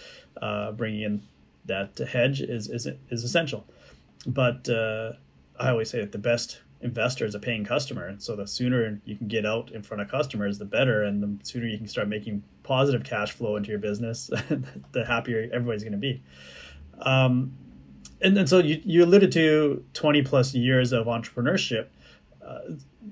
uh, 0.41 0.71
bringing 0.71 1.01
in 1.01 1.21
that 1.65 1.97
hedge 1.97 2.41
is, 2.41 2.67
is, 2.69 2.87
is 3.09 3.23
essential. 3.23 3.65
But 4.25 4.67
uh, 4.67 5.13
I 5.59 5.69
always 5.69 5.89
say 5.89 6.01
that 6.01 6.11
the 6.11 6.17
best 6.17 6.59
investor 6.81 7.25
is 7.25 7.35
a 7.35 7.39
paying 7.39 7.65
customer. 7.65 8.15
So 8.19 8.35
the 8.35 8.47
sooner 8.47 9.01
you 9.05 9.17
can 9.17 9.27
get 9.27 9.45
out 9.45 9.71
in 9.71 9.83
front 9.83 10.01
of 10.01 10.09
customers, 10.09 10.57
the 10.59 10.65
better. 10.65 11.03
And 11.03 11.21
the 11.21 11.45
sooner 11.45 11.67
you 11.67 11.77
can 11.77 11.87
start 11.87 12.07
making 12.07 12.43
positive 12.63 13.03
cash 13.03 13.31
flow 13.31 13.55
into 13.55 13.69
your 13.69 13.79
business, 13.79 14.27
the 14.91 15.05
happier 15.05 15.49
everybody's 15.51 15.83
going 15.83 15.93
to 15.93 15.97
be. 15.97 16.23
Um, 16.99 17.53
and 18.21 18.35
then 18.35 18.47
so 18.47 18.59
you, 18.59 18.81
you 18.83 19.03
alluded 19.03 19.31
to 19.33 19.83
20 19.93 20.21
plus 20.23 20.53
years 20.53 20.91
of 20.91 21.07
entrepreneurship. 21.07 21.87
Uh, 22.45 22.59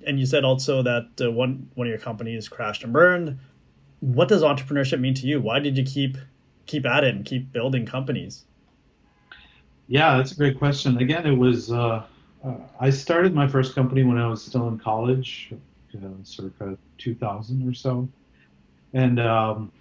and 0.05 0.19
you 0.19 0.25
said 0.25 0.43
also 0.43 0.81
that 0.83 1.09
uh, 1.21 1.31
one, 1.31 1.69
one 1.75 1.87
of 1.87 1.89
your 1.89 1.99
companies 1.99 2.47
crashed 2.47 2.83
and 2.83 2.93
burned. 2.93 3.39
What 3.99 4.27
does 4.27 4.43
entrepreneurship 4.43 4.99
mean 4.99 5.13
to 5.15 5.27
you? 5.27 5.41
Why 5.41 5.59
did 5.59 5.77
you 5.77 5.83
keep 5.83 6.17
keep 6.65 6.85
at 6.85 7.03
it 7.03 7.15
and 7.15 7.25
keep 7.25 7.51
building 7.51 7.85
companies? 7.85 8.45
Yeah, 9.87 10.17
that's 10.17 10.33
a 10.33 10.35
great 10.35 10.57
question. 10.57 10.97
Again, 10.97 11.25
it 11.25 11.37
was 11.37 11.71
uh, 11.71 12.03
uh, 12.47 12.55
I 12.79 12.89
started 12.89 13.33
my 13.33 13.47
first 13.47 13.75
company 13.75 14.03
when 14.03 14.17
I 14.17 14.27
was 14.27 14.43
still 14.43 14.67
in 14.67 14.77
college, 14.77 15.51
uh, 15.95 16.07
circa 16.23 16.77
2000 16.97 17.67
or 17.67 17.73
so. 17.73 18.07
And 18.93 19.19
um, 19.19 19.71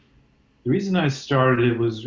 the 0.64 0.70
reason 0.70 0.96
I 0.96 1.08
started 1.08 1.70
it 1.70 1.78
was 1.78 2.06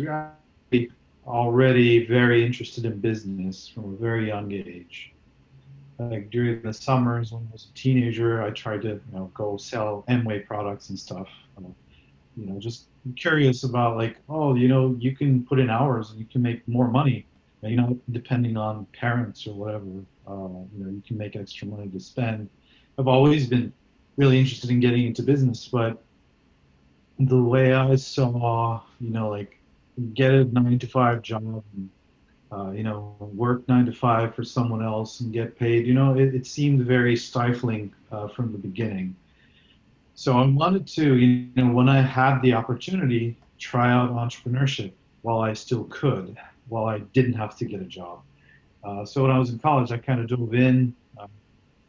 already 1.26 2.06
very 2.06 2.44
interested 2.44 2.84
in 2.84 2.98
business 3.00 3.68
from 3.68 3.94
a 3.94 3.96
very 3.96 4.26
young 4.26 4.52
age. 4.52 5.12
Like 5.98 6.30
during 6.30 6.62
the 6.62 6.72
summers 6.72 7.32
when 7.32 7.46
I 7.50 7.52
was 7.52 7.68
a 7.72 7.74
teenager, 7.76 8.42
I 8.42 8.50
tried 8.50 8.82
to 8.82 8.88
you 8.88 9.02
know 9.12 9.30
go 9.34 9.56
sell 9.56 10.04
Amway 10.08 10.46
products 10.46 10.88
and 10.88 10.98
stuff. 10.98 11.28
Uh, 11.58 11.68
you 12.36 12.46
know, 12.46 12.58
just 12.58 12.86
curious 13.16 13.64
about 13.64 13.96
like, 13.96 14.16
oh, 14.28 14.54
you 14.54 14.68
know, 14.68 14.96
you 14.98 15.14
can 15.14 15.44
put 15.44 15.58
in 15.58 15.68
hours 15.68 16.10
and 16.10 16.18
you 16.18 16.24
can 16.24 16.40
make 16.42 16.66
more 16.66 16.88
money. 16.88 17.26
You 17.62 17.76
know, 17.76 17.98
depending 18.10 18.56
on 18.56 18.86
parents 18.98 19.46
or 19.46 19.52
whatever 19.52 19.84
you 20.30 20.84
know, 20.84 20.90
you 20.90 21.02
can 21.06 21.16
make 21.16 21.36
extra 21.36 21.66
money 21.66 21.88
to 21.88 22.00
spend. 22.00 22.48
I've 22.98 23.08
always 23.08 23.46
been 23.46 23.72
really 24.16 24.38
interested 24.38 24.70
in 24.70 24.80
getting 24.80 25.06
into 25.06 25.22
business, 25.22 25.68
but 25.68 26.02
the 27.18 27.42
way 27.42 27.74
I 27.74 27.96
saw, 27.96 28.80
you 29.00 29.10
know, 29.10 29.28
like 29.28 29.58
get 30.14 30.32
a 30.32 30.44
nine 30.44 30.78
to 30.78 30.86
five 30.86 31.22
job, 31.22 31.62
and, 31.74 31.90
uh, 32.52 32.70
you 32.70 32.82
know, 32.82 33.16
work 33.20 33.66
nine 33.68 33.86
to 33.86 33.92
five 33.92 34.34
for 34.34 34.44
someone 34.44 34.82
else 34.82 35.20
and 35.20 35.32
get 35.32 35.58
paid, 35.58 35.86
you 35.86 35.94
know, 35.94 36.14
it, 36.14 36.34
it 36.34 36.46
seemed 36.46 36.86
very 36.86 37.16
stifling 37.16 37.92
uh, 38.10 38.28
from 38.28 38.52
the 38.52 38.58
beginning. 38.58 39.14
So 40.14 40.38
I 40.38 40.46
wanted 40.46 40.86
to, 40.88 41.16
you 41.16 41.48
know, 41.56 41.72
when 41.72 41.88
I 41.88 42.00
had 42.02 42.40
the 42.42 42.52
opportunity, 42.54 43.36
try 43.58 43.90
out 43.90 44.10
entrepreneurship 44.10 44.92
while 45.22 45.40
I 45.40 45.52
still 45.52 45.84
could, 45.84 46.36
while 46.68 46.84
I 46.84 46.98
didn't 46.98 47.34
have 47.34 47.56
to 47.58 47.64
get 47.64 47.80
a 47.80 47.84
job. 47.84 48.20
Uh, 48.82 49.04
so 49.04 49.22
when 49.22 49.30
I 49.30 49.38
was 49.38 49.50
in 49.50 49.58
college, 49.58 49.92
I 49.92 49.98
kind 49.98 50.20
of 50.20 50.28
dove 50.28 50.54
in. 50.54 50.94
Uh, 51.18 51.26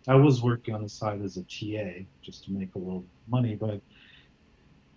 I 0.07 0.15
was 0.15 0.41
working 0.41 0.74
on 0.74 0.83
the 0.83 0.89
side 0.89 1.21
as 1.21 1.38
a 1.38 1.43
TA 1.43 2.05
just 2.21 2.45
to 2.45 2.51
make 2.51 2.75
a 2.75 2.79
little 2.79 3.05
money, 3.27 3.55
but 3.55 3.81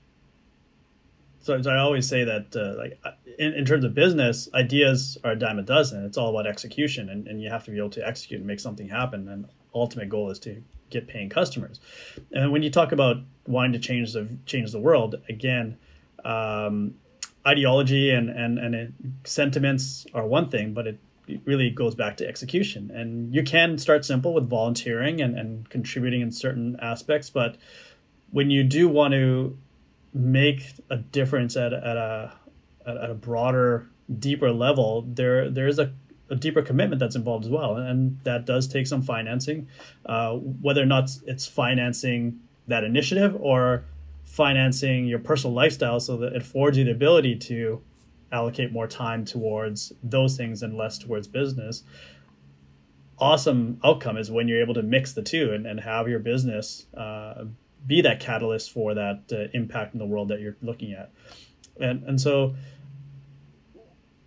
So, 1.39 1.61
so 1.61 1.69
I 1.69 1.77
always 1.77 2.09
say 2.09 2.23
that, 2.23 2.55
uh, 2.55 2.75
like, 2.75 2.99
in, 3.37 3.53
in 3.53 3.65
terms 3.65 3.85
of 3.85 3.93
business, 3.93 4.49
ideas 4.55 5.15
are 5.23 5.33
a 5.33 5.35
dime 5.35 5.59
a 5.59 5.61
dozen. 5.61 6.03
It's 6.03 6.17
all 6.17 6.31
about 6.31 6.47
execution, 6.47 7.07
and, 7.07 7.27
and 7.27 7.39
you 7.39 7.51
have 7.51 7.63
to 7.65 7.71
be 7.71 7.77
able 7.77 7.91
to 7.91 8.07
execute 8.07 8.39
and 8.39 8.47
make 8.47 8.59
something 8.59 8.89
happen. 8.89 9.27
And 9.27 9.47
ultimate 9.75 10.09
goal 10.09 10.31
is 10.31 10.39
to 10.39 10.63
get 10.89 11.07
paying 11.07 11.29
customers. 11.29 11.79
And 12.31 12.51
when 12.51 12.63
you 12.63 12.71
talk 12.71 12.91
about 12.91 13.17
wanting 13.45 13.73
to 13.73 13.79
change 13.79 14.13
the 14.13 14.27
change 14.47 14.71
the 14.71 14.79
world, 14.79 15.21
again, 15.29 15.77
um, 16.23 16.95
ideology 17.47 18.11
and, 18.11 18.29
and, 18.29 18.57
and 18.57 18.75
it, 18.75 18.93
sentiments 19.23 20.05
are 20.13 20.25
one 20.25 20.49
thing, 20.49 20.73
but 20.73 20.87
it, 20.87 20.99
really 21.43 21.71
goes 21.71 21.95
back 21.95 22.17
to 22.17 22.27
execution. 22.27 22.91
And 22.93 23.33
you 23.33 23.41
can 23.41 23.79
start 23.79 24.05
simple 24.05 24.31
with 24.31 24.47
volunteering 24.47 25.21
and, 25.21 25.35
and 25.35 25.67
contributing 25.69 26.21
in 26.21 26.31
certain 26.31 26.77
aspects, 26.79 27.31
but 27.31 27.57
when 28.29 28.51
you 28.51 28.63
do 28.63 28.87
want 28.87 29.15
to 29.15 29.57
make 30.13 30.73
a 30.89 30.97
difference 30.97 31.57
at, 31.57 31.73
at 31.73 31.97
a 31.97 32.33
at, 32.85 33.09
a 33.09 33.13
broader, 33.13 33.87
deeper 34.19 34.51
level, 34.51 35.01
there 35.07 35.49
there 35.49 35.67
is 35.67 35.79
a, 35.79 35.91
a 36.29 36.35
deeper 36.35 36.61
commitment 36.61 36.99
that's 36.99 37.15
involved 37.15 37.45
as 37.45 37.51
well, 37.51 37.75
and 37.75 38.19
that 38.23 38.45
does 38.45 38.67
take 38.67 38.87
some 38.87 39.01
financing, 39.01 39.67
uh, 40.05 40.33
whether 40.33 40.81
or 40.81 40.85
not 40.85 41.09
it's 41.25 41.47
financing 41.47 42.39
that 42.67 42.83
initiative 42.83 43.35
or 43.39 43.85
financing 44.25 45.05
your 45.05 45.19
personal 45.19 45.53
lifestyle 45.53 45.99
so 45.99 46.17
that 46.17 46.33
it 46.33 46.41
affords 46.41 46.77
you 46.77 46.83
the 46.83 46.91
ability 46.91 47.35
to 47.35 47.81
allocate 48.31 48.71
more 48.71 48.87
time 48.87 49.23
towards 49.23 49.93
those 50.03 50.35
things 50.35 50.61
and 50.61 50.75
less 50.75 50.97
towards 50.97 51.27
business. 51.27 51.83
Awesome 53.17 53.79
outcome 53.83 54.17
is 54.17 54.29
when 54.29 54.49
you're 54.49 54.59
able 54.59 54.73
to 54.73 54.83
mix 54.83 55.13
the 55.13 55.21
two 55.21 55.53
and, 55.53 55.65
and 55.65 55.79
have 55.79 56.09
your 56.09 56.19
business 56.19 56.87
uh, 56.97 57.45
be 57.87 58.01
that 58.01 58.19
catalyst 58.19 58.71
for 58.71 58.93
that 58.93 59.21
uh, 59.31 59.47
impact 59.53 59.93
in 59.93 59.99
the 59.99 60.05
world 60.05 60.27
that 60.27 60.41
you're 60.41 60.57
looking 60.61 60.91
at. 60.91 61.11
And 61.79 62.03
and 62.03 62.19
so 62.19 62.55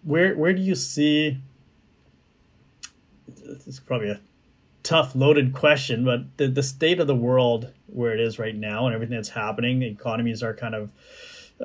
where 0.02 0.35
where 0.35 0.55
do 0.55 0.62
you 0.62 0.75
see 0.75 1.38
this 3.26 3.67
is 3.67 3.81
probably 3.81 4.11
a 4.11 4.21
tough 4.83 5.14
loaded 5.14 5.52
question 5.52 6.05
but 6.05 6.37
the, 6.38 6.49
the 6.49 6.62
state 6.62 7.00
of 7.00 7.07
the 7.07 7.14
world 7.14 7.73
where 7.88 8.12
it 8.12 8.21
is 8.21 8.38
right 8.38 8.54
now 8.54 8.87
and 8.87 8.95
everything 8.95 9.16
that's 9.16 9.28
happening. 9.28 9.83
Economies 9.83 10.42
are 10.42 10.54
kind 10.54 10.75
of 10.75 10.92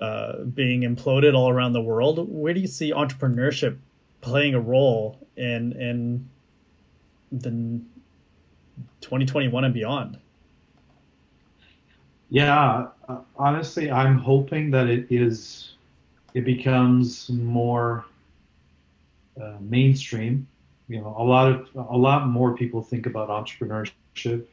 uh, 0.02 0.44
being 0.44 0.82
imploded 0.82 1.36
all 1.36 1.50
around 1.50 1.74
the 1.74 1.82
world. 1.82 2.28
Where 2.30 2.54
do 2.54 2.60
you 2.60 2.68
see 2.68 2.92
entrepreneurship 2.92 3.78
playing 4.22 4.56
a 4.56 4.60
role 4.60 5.20
in 5.38 5.74
in 5.74 6.30
the 7.32 7.50
2021 9.02 9.64
and 9.64 9.74
beyond? 9.74 10.18
Yeah, 12.30 12.88
uh, 13.08 13.20
honestly, 13.36 13.92
I'm 13.92 14.18
hoping 14.18 14.72
that 14.72 14.88
it 14.88 15.06
is, 15.12 15.76
it 16.34 16.46
becomes 16.46 17.30
more 17.30 18.06
uh, 19.40 19.58
mainstream. 19.60 20.48
You 20.88 21.02
know, 21.02 21.16
a 21.18 21.24
lot 21.24 21.52
of 21.52 21.70
a 21.76 21.98
lot 21.98 22.28
more 22.28 22.56
people 22.58 22.82
think 22.82 23.06
about 23.06 23.30
entrepreneurship 23.30 24.46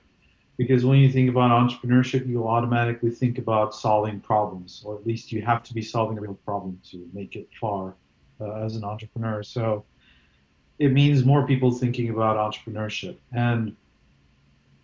because 0.60 0.84
when 0.84 0.98
you 0.98 1.10
think 1.10 1.30
about 1.30 1.50
entrepreneurship, 1.50 2.28
you 2.28 2.46
automatically 2.46 3.08
think 3.08 3.38
about 3.38 3.74
solving 3.74 4.20
problems, 4.20 4.82
or 4.84 4.94
at 4.94 5.06
least 5.06 5.32
you 5.32 5.40
have 5.40 5.62
to 5.62 5.72
be 5.72 5.80
solving 5.80 6.18
a 6.18 6.20
real 6.20 6.34
problem 6.44 6.78
to 6.90 7.08
make 7.14 7.34
it 7.34 7.48
far 7.58 7.94
uh, 8.42 8.56
as 8.66 8.76
an 8.76 8.84
entrepreneur. 8.84 9.42
So 9.42 9.86
it 10.78 10.92
means 10.92 11.24
more 11.24 11.46
people 11.46 11.70
thinking 11.70 12.10
about 12.10 12.36
entrepreneurship 12.36 13.16
and 13.32 13.74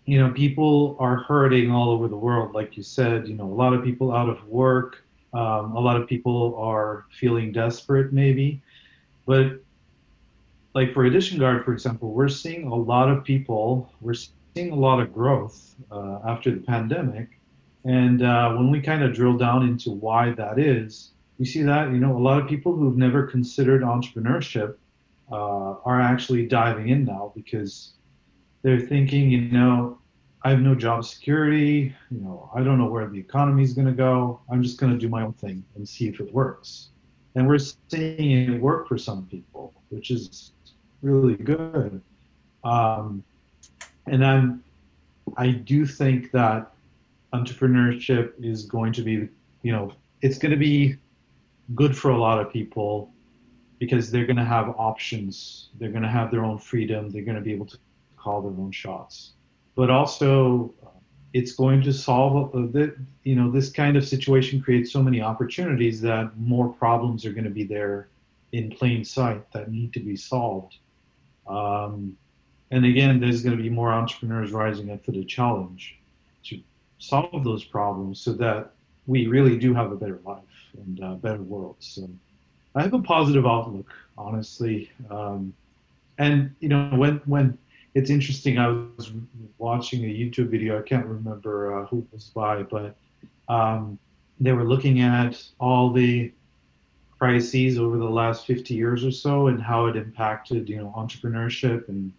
you 0.07 0.19
know, 0.19 0.31
people 0.31 0.97
are 0.99 1.17
hurting 1.17 1.71
all 1.71 1.91
over 1.91 2.09
the 2.09 2.17
world, 2.17 2.55
like 2.55 2.79
you 2.79 2.83
said. 2.83 3.29
You 3.29 3.35
know, 3.35 3.45
a 3.45 3.59
lot 3.63 3.75
of 3.75 3.85
people 3.85 4.15
out 4.15 4.31
of 4.31 4.43
work. 4.47 5.05
Um, 5.35 5.77
a 5.77 5.81
lot 5.81 6.01
of 6.01 6.09
people 6.09 6.57
are 6.57 7.05
feeling 7.11 7.53
desperate, 7.53 8.15
maybe. 8.15 8.63
But 9.27 9.61
like 10.75 10.95
for 10.95 11.05
Edition 11.05 11.39
Guard, 11.39 11.67
for 11.67 11.73
example, 11.75 12.13
we're 12.13 12.29
seeing 12.29 12.69
a 12.69 12.75
lot 12.75 13.11
of 13.11 13.25
people. 13.25 13.93
We're 14.01 14.15
seeing 14.57 14.73
a 14.73 14.75
lot 14.75 14.99
of 15.01 15.13
growth 15.13 15.75
uh, 15.91 16.19
after 16.27 16.51
the 16.51 16.61
pandemic, 16.61 17.29
and 17.85 18.23
uh, 18.23 18.51
when 18.55 18.71
we 18.71 18.81
kind 18.81 19.03
of 19.03 19.13
drill 19.13 19.37
down 19.37 19.63
into 19.63 19.91
why 19.91 20.31
that 20.31 20.59
is, 20.59 21.11
we 21.39 21.45
see 21.45 21.63
that 21.63 21.93
you 21.93 21.99
know 21.99 22.17
a 22.17 22.23
lot 22.29 22.41
of 22.41 22.49
people 22.49 22.75
who've 22.75 22.97
never 22.97 23.27
considered 23.27 23.83
entrepreneurship 23.83 24.77
uh, 25.31 25.75
are 25.85 26.01
actually 26.01 26.47
diving 26.47 26.89
in 26.89 27.05
now 27.05 27.33
because 27.37 27.93
they're 28.63 28.81
thinking, 28.81 29.31
you 29.31 29.43
know, 29.43 29.99
I 30.43 30.51
have 30.51 30.61
no 30.61 30.75
job 30.75 31.05
security. 31.05 31.95
You 32.11 32.21
know, 32.21 32.51
I 32.55 32.63
don't 32.63 32.79
know 32.79 32.89
where 32.89 33.07
the 33.07 33.19
economy 33.19 33.63
is 33.63 33.75
going 33.75 33.89
to 33.89 33.93
go. 34.09 34.41
I'm 34.51 34.63
just 34.63 34.81
going 34.81 34.93
to 34.93 34.99
do 34.99 35.11
my 35.11 35.23
own 35.23 35.35
thing 35.35 35.63
and 35.75 35.87
see 35.87 36.09
if 36.09 36.19
it 36.19 36.33
works. 36.33 36.89
And 37.35 37.47
we're 37.47 37.59
seeing 37.59 38.55
it 38.55 38.59
work 38.59 38.89
for 38.89 38.97
some 38.97 39.27
people, 39.27 39.75
which 39.91 40.11
is 40.11 40.53
really 41.03 41.37
good. 41.37 42.01
Um, 42.65 43.23
and 44.07 44.25
I'm, 44.25 44.65
I 45.37 45.51
do 45.51 45.87
think 45.87 46.31
that 46.33 46.73
entrepreneurship 47.33 48.33
is 48.43 48.65
going 48.65 48.93
to 48.95 49.03
be, 49.03 49.29
you 49.63 49.73
know, 49.73 49.93
it's 50.23 50.39
going 50.39 50.53
to 50.53 50.57
be 50.59 50.97
good 51.75 51.97
for 51.97 52.11
a 52.11 52.19
lot 52.19 52.41
of 52.41 52.53
people 52.53 53.11
because 53.79 54.11
they're 54.11 54.27
going 54.27 54.37
to 54.37 54.45
have 54.45 54.75
options. 54.79 55.69
They're 55.79 55.91
going 55.91 56.03
to 56.03 56.09
have 56.09 56.31
their 56.31 56.45
own 56.45 56.59
freedom. 56.59 57.11
They're 57.11 57.23
going 57.23 57.37
to 57.37 57.43
be 57.43 57.53
able 57.53 57.67
to 57.67 57.79
call 58.17 58.43
their 58.43 58.53
own 58.53 58.71
shots. 58.71 59.33
But 59.75 59.91
also, 59.91 60.73
it's 61.35 61.53
going 61.53 61.83
to 61.83 61.93
solve 61.93 62.53
the, 62.73 62.97
you 63.25 63.35
know, 63.35 63.51
this 63.51 63.71
kind 63.71 63.97
of 63.97 64.07
situation 64.07 64.63
creates 64.63 64.91
so 64.91 65.03
many 65.03 65.21
opportunities 65.21 66.01
that 66.01 66.39
more 66.39 66.69
problems 66.69 67.27
are 67.27 67.33
going 67.33 67.45
to 67.45 67.51
be 67.51 67.65
there 67.65 68.09
in 68.53 68.71
plain 68.71 69.05
sight 69.05 69.51
that 69.53 69.71
need 69.71 69.93
to 69.93 70.01
be 70.01 70.17
solved. 70.17 70.77
Um, 71.47 72.17
and 72.71 72.85
again, 72.85 73.21
there's 73.21 73.43
going 73.43 73.57
to 73.57 73.63
be 73.63 73.71
more 73.71 73.93
entrepreneurs 73.93 74.53
rising 74.53 74.91
up 74.91 75.05
to 75.05 75.13
the 75.13 75.25
challenge 75.25 75.97
to 76.45 76.61
solve 76.99 77.45
those 77.45 77.65
problems 77.65 78.21
so 78.21 78.33
that 78.35 78.73
we 79.07 79.27
really 79.27 79.59
do 79.59 79.73
have 79.75 79.93
a 79.93 79.97
better 79.97 80.21
life 80.25 80.43
and 80.77 80.99
a 81.01 81.15
better 81.15 81.43
world. 81.43 81.77
So 81.79 82.09
I 82.75 82.83
have 82.83 82.95
a 82.95 83.01
positive 83.01 83.47
outlook, 83.47 83.93
honestly. 84.19 84.91
Um, 85.11 85.55
and 86.19 86.55
you 86.61 86.69
know, 86.69 86.91
when 86.95 87.21
when 87.27 87.59
it's 87.97 88.11
interesting. 88.11 88.59
I 88.59 88.69
was 88.69 89.11
watching 89.57 90.05
a 90.05 90.09
YouTube 90.09 90.51
video. 90.51 90.79
I 90.79 90.83
can't 90.83 91.07
remember 91.07 91.81
uh, 91.81 91.87
who 91.87 92.01
it 92.01 92.09
was 92.13 92.25
by, 92.25 92.63
but 92.63 92.95
um, 93.49 93.99
they 94.39 94.53
were 94.53 94.65
looking 94.65 95.01
at 95.01 95.43
all 95.59 95.91
the 95.91 96.31
crises 97.19 97.79
over 97.79 97.97
the 97.97 98.05
last 98.05 98.45
50 98.45 98.75
years 98.75 99.03
or 99.03 99.11
so 99.11 99.47
and 99.47 99.63
how 99.63 99.87
it 99.87 99.97
impacted, 99.97 100.69
you 100.69 100.77
know, 100.77 100.93
entrepreneurship. 100.95 101.89
And 101.89 102.13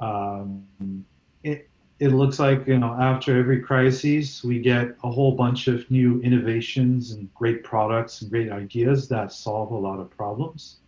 um, 0.00 1.04
it 1.42 1.68
it 1.98 2.08
looks 2.08 2.38
like 2.38 2.66
you 2.66 2.78
know 2.78 2.94
after 3.00 3.38
every 3.38 3.60
crisis 3.60 4.44
we 4.44 4.60
get 4.60 4.96
a 5.02 5.10
whole 5.10 5.32
bunch 5.32 5.66
of 5.68 5.90
new 5.90 6.20
innovations 6.22 7.12
and 7.12 7.32
great 7.34 7.64
products 7.64 8.22
and 8.22 8.30
great 8.30 8.50
ideas 8.50 9.08
that 9.08 9.32
solve 9.32 9.72
a 9.72 9.76
lot 9.76 9.98
of 9.98 10.10
problems. 10.10 10.78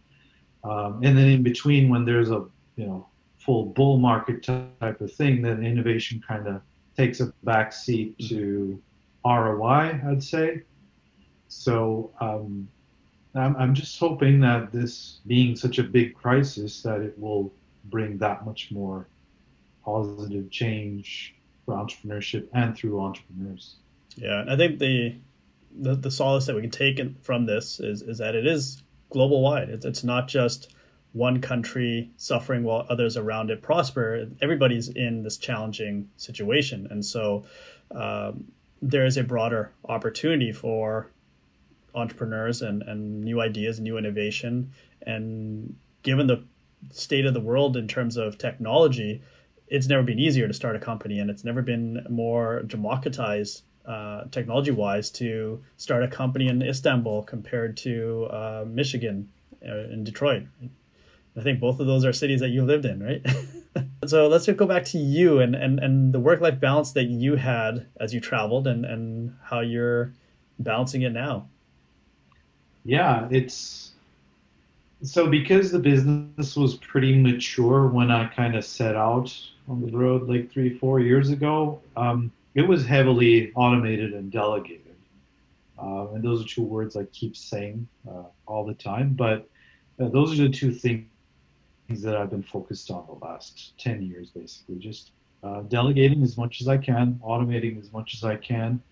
Um, 0.62 1.00
and 1.02 1.16
then 1.16 1.28
in 1.28 1.42
between, 1.42 1.88
when 1.88 2.04
there's 2.04 2.30
a 2.30 2.44
you 2.76 2.86
know 2.86 3.06
full 3.38 3.66
bull 3.66 3.98
market 3.98 4.42
type 4.42 5.00
of 5.00 5.12
thing, 5.12 5.42
then 5.42 5.64
innovation 5.64 6.22
kind 6.26 6.46
of 6.46 6.60
takes 6.96 7.20
a 7.20 7.32
back 7.42 7.72
seat 7.72 8.18
to 8.28 8.80
ROI, 9.24 10.00
I'd 10.06 10.22
say. 10.22 10.62
So 11.48 12.12
um, 12.20 12.68
I'm, 13.34 13.56
I'm 13.56 13.74
just 13.74 13.98
hoping 13.98 14.40
that 14.40 14.72
this 14.72 15.20
being 15.26 15.56
such 15.56 15.78
a 15.78 15.82
big 15.82 16.14
crisis, 16.14 16.82
that 16.82 17.00
it 17.00 17.18
will 17.18 17.52
bring 17.90 18.18
that 18.18 18.44
much 18.44 18.70
more 18.70 19.06
positive 19.84 20.50
change 20.50 21.34
for 21.64 21.74
entrepreneurship 21.74 22.48
and 22.52 22.76
through 22.76 23.00
entrepreneurs. 23.00 23.76
Yeah, 24.16 24.44
I 24.48 24.56
think 24.56 24.78
the 24.78 25.16
the, 25.72 25.94
the 25.94 26.10
solace 26.10 26.46
that 26.46 26.56
we 26.56 26.62
can 26.62 26.70
take 26.70 26.98
in, 26.98 27.16
from 27.22 27.46
this 27.46 27.80
is 27.80 28.02
is 28.02 28.18
that 28.18 28.34
it 28.34 28.46
is 28.46 28.82
global 29.10 29.42
wide. 29.42 29.68
It's, 29.68 29.84
it's 29.84 30.04
not 30.04 30.28
just 30.28 30.74
one 31.12 31.40
country 31.40 32.10
suffering 32.16 32.62
while 32.62 32.86
others 32.88 33.16
around 33.16 33.50
it 33.50 33.62
prosper, 33.62 34.28
everybody's 34.40 34.88
in 34.88 35.22
this 35.22 35.36
challenging 35.36 36.08
situation. 36.16 36.86
And 36.90 37.04
so 37.04 37.44
um, 37.90 38.52
there 38.80 39.04
is 39.04 39.16
a 39.16 39.24
broader 39.24 39.72
opportunity 39.88 40.52
for 40.52 41.08
entrepreneurs 41.94 42.62
and, 42.62 42.82
and 42.82 43.22
new 43.22 43.40
ideas, 43.40 43.80
new 43.80 43.98
innovation. 43.98 44.70
And 45.02 45.76
given 46.02 46.28
the 46.28 46.44
state 46.90 47.26
of 47.26 47.34
the 47.34 47.40
world 47.40 47.76
in 47.76 47.88
terms 47.88 48.16
of 48.16 48.38
technology, 48.38 49.22
it's 49.68 49.86
never 49.86 50.02
been 50.02 50.18
easier 50.18 50.48
to 50.48 50.54
start 50.54 50.76
a 50.76 50.80
company 50.80 51.18
and 51.18 51.30
it's 51.30 51.44
never 51.44 51.62
been 51.62 52.04
more 52.08 52.62
democratized 52.62 53.62
uh, 53.86 54.24
technology 54.30 54.70
wise 54.70 55.10
to 55.10 55.62
start 55.76 56.02
a 56.02 56.08
company 56.08 56.48
in 56.48 56.62
Istanbul 56.62 57.22
compared 57.22 57.76
to 57.78 58.28
uh, 58.30 58.64
Michigan 58.66 59.30
uh, 59.66 59.88
in 59.90 60.04
Detroit. 60.04 60.44
I 61.36 61.40
think 61.40 61.60
both 61.60 61.80
of 61.80 61.86
those 61.86 62.04
are 62.04 62.12
cities 62.12 62.40
that 62.40 62.48
you 62.48 62.64
lived 62.64 62.84
in, 62.84 63.02
right? 63.02 63.24
so 64.06 64.26
let's 64.28 64.46
go 64.46 64.66
back 64.66 64.84
to 64.86 64.98
you 64.98 65.38
and, 65.38 65.54
and, 65.54 65.78
and 65.78 66.12
the 66.12 66.20
work 66.20 66.40
life 66.40 66.60
balance 66.60 66.92
that 66.92 67.04
you 67.04 67.36
had 67.36 67.86
as 67.98 68.12
you 68.12 68.20
traveled 68.20 68.66
and, 68.66 68.84
and 68.84 69.36
how 69.44 69.60
you're 69.60 70.12
balancing 70.58 71.02
it 71.02 71.10
now. 71.12 71.48
Yeah, 72.84 73.28
it's 73.30 73.89
so 75.02 75.28
because 75.28 75.70
the 75.70 75.78
business 75.78 76.56
was 76.56 76.76
pretty 76.76 77.16
mature 77.16 77.88
when 77.88 78.10
I 78.10 78.26
kind 78.26 78.56
of 78.56 78.64
set 78.64 78.96
out 78.96 79.34
on 79.68 79.80
the 79.80 79.96
road 79.96 80.28
like 80.28 80.50
three, 80.50 80.76
four 80.78 81.00
years 81.00 81.30
ago, 81.30 81.80
um, 81.96 82.30
it 82.54 82.62
was 82.62 82.84
heavily 82.84 83.52
automated 83.54 84.12
and 84.12 84.30
delegated. 84.30 84.94
Uh, 85.78 86.08
and 86.12 86.22
those 86.22 86.44
are 86.44 86.48
two 86.48 86.62
words 86.62 86.96
I 86.96 87.04
keep 87.04 87.36
saying 87.36 87.88
uh, 88.08 88.24
all 88.46 88.66
the 88.66 88.74
time. 88.74 89.14
But 89.14 89.48
uh, 89.98 90.08
those 90.08 90.38
are 90.38 90.44
the 90.44 90.50
two 90.50 90.72
things 90.72 91.06
that 92.02 92.16
I've 92.16 92.30
been 92.30 92.42
focused 92.42 92.90
on 92.90 93.06
the 93.06 93.24
last 93.24 93.72
10 93.78 94.02
years, 94.02 94.30
basically. 94.30 94.76
Just 94.76 95.12
uh, 95.42 95.62
delegating 95.62 96.22
as 96.22 96.36
much 96.36 96.60
as 96.60 96.68
I 96.68 96.76
can, 96.76 97.18
automating 97.24 97.80
as 97.80 97.92
much 97.92 98.14
as 98.14 98.24
I 98.24 98.36
can, 98.36 98.82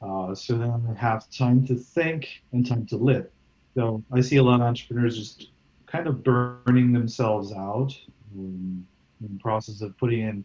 uh, 0.00 0.34
so 0.34 0.58
then 0.58 0.82
I 0.90 0.98
have 0.98 1.30
time 1.30 1.66
to 1.66 1.76
think 1.76 2.42
and 2.52 2.66
time 2.66 2.86
to 2.86 2.96
live. 2.96 3.28
So 3.74 4.02
I 4.12 4.20
see 4.20 4.36
a 4.36 4.42
lot 4.42 4.60
of 4.60 4.66
entrepreneurs 4.66 5.16
just 5.16 5.50
kind 5.86 6.06
of 6.06 6.22
burning 6.22 6.92
themselves 6.92 7.52
out 7.52 7.96
in, 8.34 8.86
the 9.20 9.38
process 9.38 9.82
of 9.82 9.96
putting 9.98 10.20
in 10.20 10.44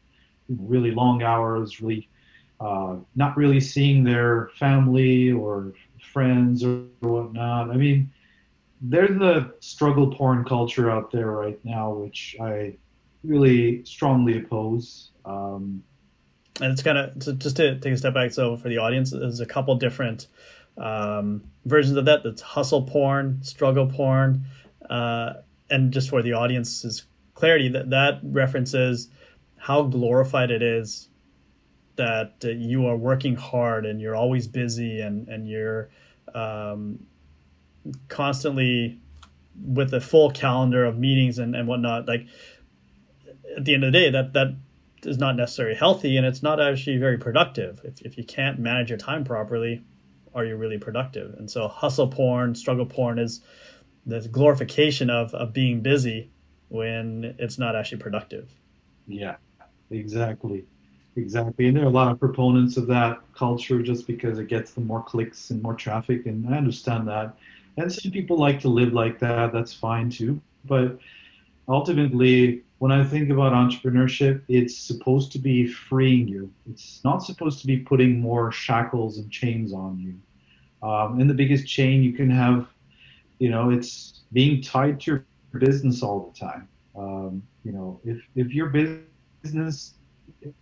really 0.50 0.92
long 0.92 1.24
hours, 1.24 1.82
really 1.82 2.08
uh, 2.60 2.96
not 3.16 3.36
really 3.36 3.60
seeing 3.60 4.04
their 4.04 4.52
family 4.60 5.32
or 5.32 5.74
friends 6.14 6.64
or 6.64 6.84
whatnot. 7.00 7.72
I 7.72 7.76
mean, 7.76 8.12
there's 8.82 9.20
a 9.20 9.52
struggle 9.62 10.14
porn 10.14 10.44
culture 10.46 10.92
out 10.92 11.12
there 11.12 11.32
right 11.32 11.60
now, 11.66 11.92
which 11.92 12.36
I 12.40 12.76
really 13.24 13.84
strongly 13.84 14.38
oppose. 14.38 15.10
Um, 15.26 15.84
and 16.62 16.72
it's 16.72 16.84
kind 16.84 16.98
of 16.98 17.40
just 17.40 17.58
to 17.58 17.80
take 17.80 17.94
a 17.94 17.98
step 17.98 18.14
back. 18.14 18.32
So 18.32 18.58
for 18.58 18.70
the 18.70 18.78
audience, 18.78 19.12
there's 19.12 19.40
a 19.40 19.46
couple 19.46 19.76
different 19.76 20.28
um, 20.78 21.44
versions 21.66 21.98
of 21.98 22.06
that. 22.06 22.24
That's 22.24 22.42
hustle 22.42 22.84
porn, 22.84 23.40
struggle 23.44 23.88
porn, 23.88 24.46
uh, 24.90 25.34
and 25.70 25.92
just 25.92 26.10
for 26.10 26.22
the 26.22 26.34
audience's 26.34 27.06
clarity, 27.34 27.70
that 27.70 27.90
that 27.90 28.20
references 28.24 29.10
how 29.58 29.84
glorified 29.84 30.52
it 30.52 30.62
is 30.62 31.10
that 31.96 32.36
uh, 32.46 32.50
you 32.50 32.86
are 32.86 32.96
working 32.96 33.36
hard 33.36 33.86
and 33.86 34.00
you're 34.00 34.16
always 34.16 34.48
busy 34.48 35.02
and 35.02 35.28
and 35.28 35.48
you're 35.48 35.90
um, 36.34 37.00
constantly 38.08 39.00
with 39.66 39.94
a 39.94 40.00
full 40.00 40.30
calendar 40.30 40.86
of 40.86 40.98
meetings 41.00 41.40
and, 41.40 41.56
and 41.56 41.68
whatnot 41.68 42.08
like 42.08 42.28
at 43.56 43.66
the 43.66 43.74
end 43.74 43.84
of 43.84 43.92
the 43.92 44.00
day 44.00 44.12
that 44.12 44.34
that 44.34 44.56
is 45.04 45.18
not 45.18 45.36
necessarily 45.36 45.76
healthy 45.76 46.18
and 46.18 46.26
it's 46.26 46.44
not 46.44 46.60
actually 46.60 46.98
very 46.98 47.18
productive. 47.18 47.82
If, 47.84 48.02
if 48.02 48.18
you 48.18 48.24
can't 48.24 48.60
manage 48.60 48.90
your 48.90 48.98
time 48.98 49.24
properly, 49.24 49.84
are 50.38 50.46
you 50.46 50.56
really 50.56 50.78
productive? 50.78 51.34
And 51.40 51.50
so 51.50 51.68
hustle 51.68 52.08
porn, 52.08 52.54
struggle 52.54 52.86
porn 52.86 53.18
is 53.18 53.42
this 54.06 54.28
glorification 54.28 55.10
of, 55.10 55.34
of 55.34 55.52
being 55.52 55.82
busy 55.82 56.30
when 56.70 57.36
it's 57.40 57.58
not 57.58 57.76
actually 57.76 57.98
productive. 57.98 58.50
Yeah, 59.08 59.38
exactly. 59.90 60.66
Exactly. 61.16 61.68
And 61.68 61.76
there 61.76 61.84
are 61.84 61.88
a 61.88 61.90
lot 61.90 62.12
of 62.12 62.20
proponents 62.20 62.78
of 62.78 62.86
that 62.88 63.20
culture 63.34 63.82
just 63.82 64.06
because 64.06 64.38
it 64.38 64.48
gets 64.48 64.72
them 64.74 64.86
more 64.86 65.02
clicks 65.02 65.50
and 65.50 65.62
more 65.64 65.74
traffic. 65.74 66.28
And 66.28 66.54
I 66.54 66.58
understand 66.58 67.08
that. 67.08 67.36
And 67.78 67.92
some 67.92 68.12
people 68.12 68.38
like 68.38 68.60
to 68.62 68.68
live 68.68 68.94
like 68.94 69.18
that. 69.20 69.52
That's 69.52 69.74
fine 69.74 70.12
too. 70.12 70.40
But 70.66 71.00
ultimately, 71.68 72.62
when 72.78 72.92
I 72.92 73.04
think 73.04 73.32
about 73.32 73.54
entrepreneurship, 73.54 74.44
it's 74.48 74.78
supposed 74.78 75.32
to 75.32 75.40
be 75.40 75.68
freeing 75.68 76.28
you. 76.28 76.52
It's 76.70 77.02
not 77.04 77.24
supposed 77.24 77.60
to 77.62 77.68
be 77.68 77.78
putting 77.78 78.20
more 78.20 78.52
shackles 78.52 79.18
and 79.18 79.32
chains 79.32 79.74
on 79.74 80.00
you. 80.00 80.14
Um, 80.84 81.20
and 81.20 81.30
the 81.30 81.34
biggest 81.34 81.68
chain 81.68 82.04
you 82.04 82.14
can 82.14 82.30
have, 82.30 82.68
you 83.40 83.50
know, 83.50 83.70
it's 83.70 84.24
being 84.34 84.62
tied 84.62 85.00
to 85.02 85.12
your 85.12 85.26
business 85.60 86.04
all 86.04 86.32
the 86.32 86.40
time. 86.40 86.68
Um, 86.96 87.44
you 87.64 87.72
know, 87.72 88.00
if 88.04 88.22
if 88.36 88.54
your 88.54 88.68
business, 88.68 89.96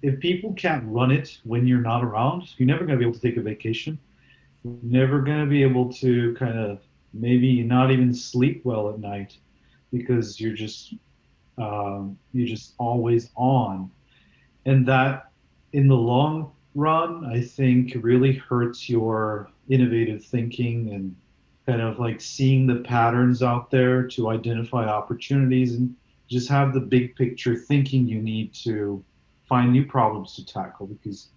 if 0.02 0.20
people 0.20 0.54
can't 0.54 0.84
run 0.88 1.12
it 1.12 1.40
when 1.44 1.68
you're 1.68 1.82
not 1.82 2.04
around, 2.04 2.50
you're 2.58 2.68
never 2.68 2.86
going 2.86 2.98
to 2.98 3.04
be 3.04 3.10
able 3.10 3.20
to 3.20 3.22
take 3.22 3.38
a 3.38 3.42
vacation. 3.42 3.98
You're 4.64 4.74
never 4.84 5.22
going 5.22 5.40
to 5.40 5.46
be 5.46 5.64
able 5.64 5.92
to 5.94 6.34
kind 6.36 6.58
of 6.58 6.82
maybe 7.14 7.64
not 7.64 7.92
even 7.92 8.14
sleep 8.14 8.62
well 8.66 8.90
at 8.90 9.00
night 9.00 9.38
because 9.92 10.40
you're 10.40 10.54
just 10.54 10.94
um, 11.58 12.18
you're 12.34 12.48
just 12.48 12.74
always 12.78 13.30
on, 13.36 13.90
and 14.66 14.86
that 14.88 15.32
in 15.74 15.88
the 15.88 15.96
long 15.96 16.52
run, 16.74 17.26
I 17.26 17.42
think 17.42 17.96
really 18.02 18.34
hurts 18.34 18.90
your 18.90 19.50
innovative 19.70 20.24
thinking 20.24 20.94
and 20.94 21.16
kind 21.66 21.82
of 21.82 22.00
like 22.00 22.22
seeing 22.22 22.68
the 22.68 22.76
patterns 22.76 23.42
out 23.42 23.72
there 23.72 24.04
to 24.04 24.30
identify 24.30 24.86
opportunities 24.86 25.74
and 25.74 25.96
just 26.28 26.50
have 26.50 26.74
the 26.74 26.80
big 26.80 27.16
picture 27.16 27.56
thinking 27.56 28.08
you 28.08 28.22
need 28.22 28.54
to 28.54 29.04
find 29.48 29.72
new 29.72 29.86
problems 29.86 30.36
to 30.36 30.46
tackle 30.46 30.88
because 30.88 31.30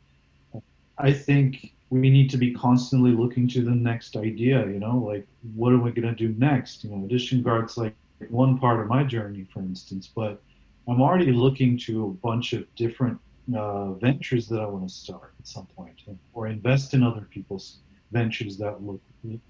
I 0.98 1.12
think 1.12 1.74
we 1.90 2.10
need 2.10 2.28
to 2.30 2.36
be 2.36 2.52
constantly 2.52 3.12
looking 3.12 3.48
to 3.48 3.62
the 3.62 3.70
next 3.70 4.16
idea, 4.16 4.66
you 4.66 4.78
know, 4.78 4.98
like 4.98 5.26
what 5.54 5.72
are 5.72 5.78
we 5.78 5.90
going 5.92 6.08
to 6.08 6.14
do 6.14 6.34
next? 6.38 6.84
You 6.84 6.90
know, 6.90 7.04
Edition 7.04 7.42
Guard's 7.42 7.78
like 7.78 7.94
one 8.28 8.58
part 8.58 8.80
of 8.80 8.88
my 8.88 9.04
journey, 9.04 9.46
for 9.52 9.60
instance, 9.60 10.10
but 10.14 10.42
I'm 10.86 11.00
already 11.00 11.32
looking 11.32 11.78
to 11.80 12.06
a 12.06 12.08
bunch 12.08 12.52
of 12.52 12.64
different 12.74 13.18
uh, 13.54 13.92
ventures 13.92 14.48
that 14.48 14.60
I 14.60 14.66
want 14.66 14.88
to 14.88 14.94
start 14.94 15.32
at 15.38 15.46
some 15.46 15.66
point 15.66 16.00
or 16.34 16.48
invest 16.48 16.94
in 16.94 17.02
other 17.02 17.26
people's 17.30 17.78
ventures 18.12 18.56
that 18.58 18.82
look 18.82 19.00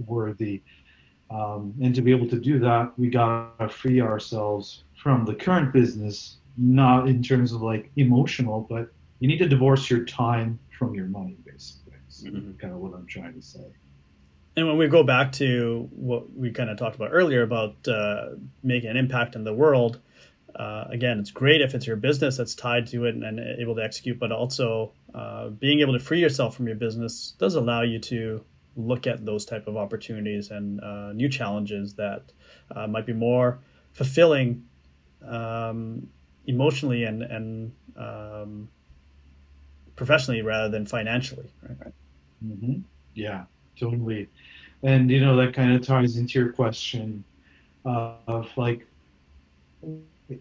worthy. 0.06 0.62
Um, 1.30 1.74
and 1.82 1.94
to 1.94 2.02
be 2.02 2.10
able 2.10 2.28
to 2.28 2.38
do 2.38 2.58
that, 2.60 2.92
we 2.98 3.08
got 3.08 3.58
to 3.58 3.68
free 3.68 4.00
ourselves 4.00 4.84
from 5.02 5.24
the 5.24 5.34
current 5.34 5.72
business, 5.72 6.38
not 6.56 7.08
in 7.08 7.22
terms 7.22 7.52
of 7.52 7.62
like 7.62 7.90
emotional, 7.96 8.66
but 8.68 8.90
you 9.20 9.28
need 9.28 9.38
to 9.38 9.48
divorce 9.48 9.90
your 9.90 10.04
time 10.04 10.58
from 10.78 10.94
your 10.94 11.06
money, 11.06 11.36
basically. 11.44 11.92
mm-hmm. 12.22 12.52
kind 12.58 12.72
of 12.72 12.80
what 12.80 12.94
I'm 12.94 13.06
trying 13.06 13.34
to 13.34 13.42
say. 13.42 13.64
And 14.56 14.66
when 14.66 14.76
we 14.76 14.88
go 14.88 15.04
back 15.04 15.30
to 15.32 15.88
what 15.92 16.34
we 16.34 16.50
kind 16.50 16.68
of 16.68 16.78
talked 16.78 16.96
about 16.96 17.10
earlier 17.12 17.42
about 17.42 17.76
uh, 17.86 18.30
making 18.64 18.90
an 18.90 18.96
impact 18.96 19.36
in 19.36 19.44
the 19.44 19.54
world, 19.54 20.00
uh, 20.56 20.84
again, 20.90 21.18
it's 21.18 21.30
great 21.30 21.60
if 21.60 21.74
it's 21.74 21.86
your 21.86 21.96
business 21.96 22.36
that's 22.36 22.54
tied 22.54 22.86
to 22.88 23.04
it 23.04 23.14
and, 23.14 23.24
and 23.24 23.38
able 23.60 23.74
to 23.76 23.82
execute, 23.82 24.18
but 24.18 24.32
also 24.32 24.92
uh, 25.14 25.48
being 25.48 25.80
able 25.80 25.92
to 25.92 25.98
free 25.98 26.20
yourself 26.20 26.56
from 26.56 26.66
your 26.66 26.76
business 26.76 27.34
does 27.38 27.54
allow 27.54 27.82
you 27.82 27.98
to 27.98 28.42
look 28.76 29.06
at 29.06 29.24
those 29.24 29.44
type 29.44 29.66
of 29.66 29.76
opportunities 29.76 30.50
and 30.50 30.80
uh, 30.80 31.12
new 31.12 31.28
challenges 31.28 31.94
that 31.94 32.22
uh, 32.74 32.86
might 32.86 33.06
be 33.06 33.12
more 33.12 33.58
fulfilling 33.92 34.64
um, 35.26 36.08
emotionally 36.46 37.04
and 37.04 37.22
and 37.22 37.72
um, 37.96 38.68
professionally 39.96 40.42
rather 40.42 40.68
than 40.68 40.86
financially. 40.86 41.50
Right. 41.62 41.92
Mm-hmm. 42.44 42.80
Yeah, 43.14 43.44
totally. 43.78 44.28
And 44.82 45.10
you 45.10 45.20
know 45.20 45.36
that 45.36 45.54
kind 45.54 45.72
of 45.72 45.84
ties 45.84 46.16
into 46.16 46.38
your 46.38 46.52
question 46.52 47.24
of 47.84 48.48
like, 48.56 48.86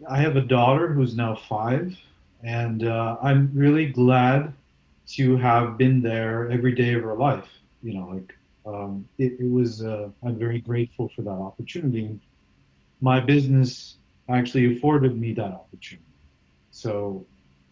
I 0.09 0.17
have 0.17 0.35
a 0.35 0.41
daughter 0.41 0.91
who's 0.91 1.15
now 1.15 1.35
five, 1.35 1.97
and 2.43 2.83
uh, 2.83 3.17
I'm 3.21 3.51
really 3.53 3.87
glad 3.87 4.53
to 5.09 5.37
have 5.37 5.77
been 5.77 6.01
there 6.01 6.49
every 6.51 6.75
day 6.75 6.93
of 6.93 7.03
her 7.03 7.15
life. 7.15 7.47
You 7.81 7.93
know, 7.93 8.07
like 8.07 8.35
um, 8.65 9.07
it, 9.17 9.37
it, 9.39 9.49
was. 9.49 9.83
Uh, 9.83 10.09
I'm 10.23 10.37
very 10.37 10.59
grateful 10.59 11.09
for 11.15 11.21
that 11.21 11.29
opportunity. 11.29 12.19
My 12.99 13.19
business 13.19 13.97
actually 14.29 14.75
afforded 14.75 15.17
me 15.17 15.33
that 15.33 15.51
opportunity. 15.51 16.03
So, 16.71 17.25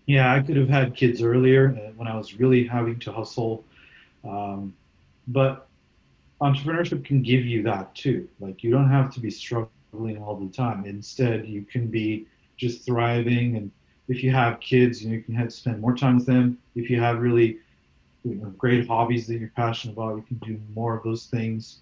yeah, 0.06 0.34
I 0.34 0.40
could 0.40 0.56
have 0.56 0.70
had 0.70 0.96
kids 0.96 1.22
earlier 1.22 1.76
uh, 1.78 1.92
when 1.98 2.08
I 2.08 2.16
was 2.16 2.36
really 2.36 2.66
having 2.66 3.00
to 3.00 3.12
hustle. 3.12 3.66
Um, 4.24 4.74
but 5.28 5.68
entrepreneurship 6.42 7.04
can 7.06 7.22
give 7.22 7.46
you 7.46 7.64
that 7.64 7.94
too. 7.96 8.30
Like 8.40 8.64
you 8.64 8.72
don't 8.72 8.90
have 8.90 9.14
to 9.16 9.20
be 9.20 9.30
struggling 9.30 9.70
all 9.96 10.36
the 10.36 10.52
time. 10.52 10.86
Instead, 10.86 11.48
you 11.48 11.64
can 11.64 11.88
be 11.88 12.28
just 12.58 12.86
thriving. 12.86 13.58
And 13.58 13.72
if 14.08 14.24
you 14.24 14.32
have 14.32 14.60
kids, 14.60 15.04
you, 15.04 15.10
know, 15.10 15.16
you 15.16 15.24
can 15.24 15.36
have, 15.36 15.52
spend 15.54 15.82
more 15.82 15.96
time 15.96 16.16
with 16.18 16.26
them. 16.26 16.58
If 16.76 16.90
you 16.90 17.00
have 17.00 17.20
really 17.20 17.58
you 18.24 18.36
know, 18.36 18.50
great 18.58 18.88
hobbies 18.88 19.28
that 19.28 19.38
you're 19.38 19.52
passionate 19.56 19.94
about, 19.94 20.16
you 20.16 20.24
can 20.24 20.38
do 20.38 20.60
more 20.74 20.98
of 20.98 21.04
those 21.04 21.26
things. 21.26 21.80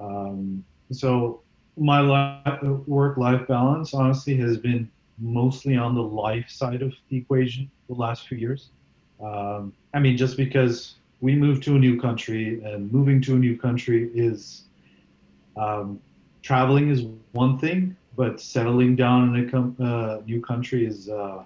Um, 0.00 0.64
so 0.92 1.42
my 1.76 2.02
work-life 2.86 3.46
balance 3.46 3.94
honestly 3.94 4.36
has 4.36 4.56
been 4.56 4.90
mostly 5.18 5.76
on 5.76 5.94
the 5.94 6.02
life 6.02 6.48
side 6.48 6.82
of 6.82 6.94
the 7.08 7.16
equation 7.18 7.70
the 7.88 7.94
last 7.94 8.28
few 8.28 8.38
years. 8.38 8.70
Um, 9.22 9.72
I 9.92 9.98
mean, 9.98 10.16
just 10.16 10.36
because 10.36 10.94
we 11.20 11.34
moved 11.34 11.62
to 11.64 11.76
a 11.76 11.78
new 11.78 12.00
country, 12.00 12.62
and 12.64 12.90
moving 12.90 13.20
to 13.22 13.34
a 13.34 13.38
new 13.38 13.56
country 13.56 14.10
is 14.14 14.64
um, 15.56 16.00
traveling 16.42 16.88
is 16.88 17.04
one 17.32 17.58
thing, 17.58 17.96
but 18.16 18.40
settling 18.40 18.96
down 18.96 19.34
in 19.34 19.48
a 19.48 19.50
com- 19.50 19.76
uh, 19.80 20.18
new 20.26 20.40
country 20.40 20.86
is 20.86 21.08
uh, 21.08 21.44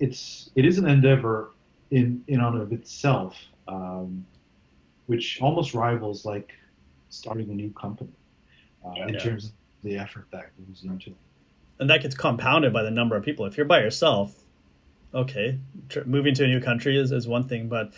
it's 0.00 0.50
it 0.54 0.64
is 0.64 0.78
an 0.78 0.88
endeavor 0.88 1.52
in 1.90 2.22
in 2.28 2.40
on 2.40 2.56
of 2.60 2.72
itself, 2.72 3.36
um, 3.68 4.26
which 5.06 5.40
almost 5.40 5.74
rivals 5.74 6.24
like 6.24 6.52
starting 7.08 7.48
a 7.50 7.54
new 7.54 7.70
company 7.70 8.10
uh, 8.84 8.92
yeah, 8.96 9.08
in 9.08 9.18
terms 9.18 9.46
of 9.46 9.52
the 9.82 9.96
effort 9.96 10.26
that 10.32 10.50
goes 10.66 10.82
into 10.84 11.10
it. 11.10 11.16
And 11.78 11.90
that 11.90 12.02
gets 12.02 12.14
compounded 12.14 12.72
by 12.72 12.82
the 12.82 12.90
number 12.90 13.16
of 13.16 13.24
people. 13.24 13.44
If 13.46 13.56
you're 13.56 13.66
by 13.66 13.80
yourself, 13.80 14.44
okay, 15.14 15.58
tr- 15.88 16.04
moving 16.06 16.34
to 16.34 16.44
a 16.44 16.46
new 16.46 16.60
country 16.60 16.98
is, 16.98 17.12
is 17.12 17.28
one 17.28 17.46
thing, 17.46 17.68
but 17.68 17.92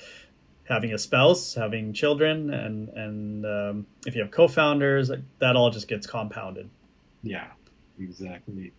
having 0.69 0.93
a 0.93 0.99
spouse, 0.99 1.55
having 1.55 1.93
children, 1.93 2.53
and 2.53 2.89
and 2.91 3.47
um, 3.47 3.87
if 4.07 4.15
you 4.15 4.23
have 4.23 4.31
co-founders, 4.31 5.11
that 5.39 5.57
all 5.57 5.71
just 5.71 5.89
gets 5.89 6.07
compounded. 6.07 6.69
Yeah, 7.23 7.49
exactly. 7.99 8.73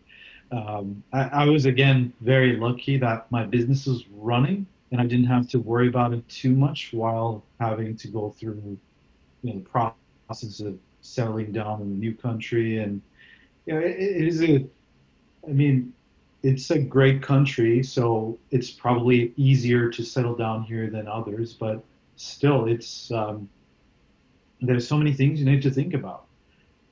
Um, 0.52 1.04
I, 1.14 1.24
I, 1.24 1.46
was 1.46 1.66
again 1.66 2.12
very 2.22 2.56
lucky 2.56 2.98
that 2.98 3.32
my 3.32 3.46
business 3.46 3.86
was 3.86 4.06
running 4.12 4.66
and 4.92 5.00
I 5.00 5.06
didn't 5.06 5.28
have 5.28 5.48
to 5.50 5.60
worry 5.60 5.88
about 5.88 6.14
it 6.14 6.28
too 6.28 6.56
much 6.56 6.90
while 6.92 7.44
having 7.60 7.96
to 7.98 8.08
go 8.08 8.32
through 8.32 8.78
you 9.44 9.54
know, 9.54 9.60
the 9.60 9.94
process 10.28 10.60
of 10.60 10.78
settling 11.02 11.52
down 11.52 11.82
in 11.82 11.88
a 11.88 11.92
new 11.92 12.16
country. 12.16 12.80
And 12.80 13.02
you 13.66 13.74
know, 13.76 13.80
it, 13.80 13.92
it 13.92 14.28
is 14.28 14.42
a, 14.42 14.66
I 15.48 15.52
mean, 15.52 15.94
it's 16.44 16.72
a 16.72 16.80
great 16.80 17.22
country, 17.22 17.84
so 17.84 18.38
it's 18.52 18.70
probably 18.70 19.34
easier 19.36 19.90
to 19.90 20.04
settle 20.04 20.36
down 20.36 20.64
here 20.64 20.90
than 20.90 21.08
others. 21.08 21.54
But 21.54 21.84
still, 22.16 22.68
it's 22.68 23.12
um, 23.12 23.50
there's 24.62 24.88
so 24.88 24.98
many 24.98 25.14
things 25.14 25.40
you 25.40 25.46
need 25.46 25.62
to 25.64 25.72
think 25.72 25.94
about. 25.94 26.26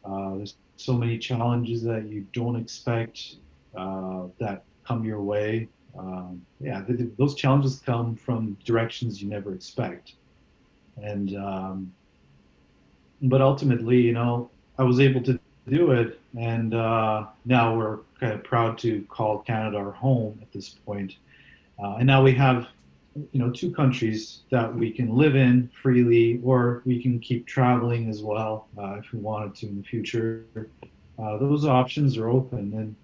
Uh, 0.03 0.35
there's 0.35 0.55
so 0.77 0.93
many 0.93 1.17
challenges 1.17 1.81
that 1.83 2.07
you 2.07 2.25
don't 2.33 2.55
expect 2.55 3.35
uh, 3.75 4.23
that 4.39 4.63
come 4.85 5.03
your 5.03 5.21
way. 5.21 5.67
Um, 5.97 6.45
yeah, 6.59 6.83
those 7.17 7.33
challenges 7.35 7.81
come 7.83 8.15
from 8.15 8.57
directions 8.65 9.21
you 9.21 9.29
never 9.29 9.53
expect, 9.53 10.13
and 11.01 11.35
um, 11.37 11.93
but 13.21 13.41
ultimately, 13.41 13.99
you 13.99 14.13
know, 14.13 14.49
I 14.77 14.83
was 14.83 14.99
able 14.99 15.23
to 15.23 15.39
do 15.69 15.91
it, 15.91 16.19
and 16.37 16.73
uh, 16.73 17.25
now 17.45 17.75
we're 17.75 17.99
kind 18.19 18.33
of 18.33 18.43
proud 18.43 18.77
to 18.79 19.03
call 19.09 19.39
Canada 19.39 19.77
our 19.77 19.91
home 19.91 20.39
at 20.41 20.51
this 20.51 20.69
point. 20.85 21.15
Uh, 21.81 21.95
and 21.97 22.07
now 22.07 22.23
we 22.23 22.33
have, 22.33 22.67
you 23.31 23.39
know, 23.39 23.51
two 23.51 23.71
countries 23.71 24.41
that 24.51 24.73
we 24.73 24.91
can 24.91 25.15
live 25.15 25.35
in 25.35 25.69
freely, 25.81 26.39
or 26.43 26.81
we 26.85 27.01
can 27.01 27.19
keep 27.19 27.45
traveling 27.45 28.09
as 28.09 28.21
well 28.21 28.67
uh, 28.77 28.95
if 28.95 29.11
we 29.11 29.19
wanted 29.19 29.55
to 29.55 29.67
in 29.67 29.77
the 29.77 29.83
future. 29.83 30.45
Uh, 31.19 31.37
those 31.37 31.65
options 31.65 32.17
are 32.17 32.29
open, 32.29 32.73
and 32.73 32.95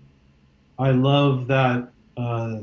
I 0.77 0.91
love 0.91 1.47
that 1.47 1.89
uh, 2.17 2.59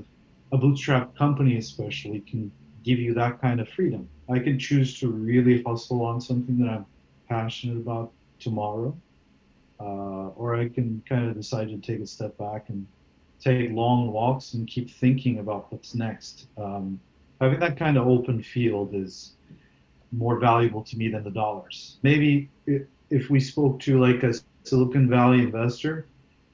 a 0.53 0.59
bootstrap 0.59 1.17
company, 1.17 1.57
especially, 1.57 2.21
can 2.21 2.51
give 2.85 2.99
you 2.99 3.15
that 3.15 3.41
kind 3.41 3.61
of 3.61 3.69
freedom. 3.69 4.09
I 4.29 4.39
can 4.39 4.59
choose 4.59 4.99
to 5.01 5.09
really 5.09 5.63
hustle 5.63 6.03
on 6.03 6.21
something 6.21 6.59
that 6.59 6.69
I'm 6.69 6.87
passionate 7.29 7.79
about 7.79 8.13
tomorrow, 8.39 8.97
uh, 9.81 10.29
or 10.37 10.55
I 10.57 10.69
can 10.69 11.03
kind 11.09 11.29
of 11.29 11.37
decide 11.37 11.69
to 11.69 11.79
take 11.79 12.01
a 12.01 12.07
step 12.07 12.37
back 12.39 12.69
and 12.69 12.87
take 13.41 13.71
long 13.73 14.13
walks 14.13 14.55
and 14.55 14.69
keep 14.69 14.91
thinking 14.91 15.39
about 15.39 15.73
what's 15.73 15.95
next. 15.95 16.47
Um, 16.59 17.01
having 17.41 17.59
that 17.61 17.79
kind 17.79 17.97
of 17.97 18.07
open 18.07 18.43
field 18.43 18.95
is 18.95 19.33
more 20.13 20.39
valuable 20.39 20.83
to 20.85 20.97
me 20.97 21.09
than 21.09 21.25
the 21.25 21.31
dollars. 21.31 21.99
Maybe 22.03 22.51
if 22.67 23.31
we 23.31 23.41
spoke 23.41 23.81
to 23.81 23.99
like 23.99 24.23
a 24.23 24.35
Silicon 24.65 25.09
Valley 25.09 25.41
investor, 25.41 26.07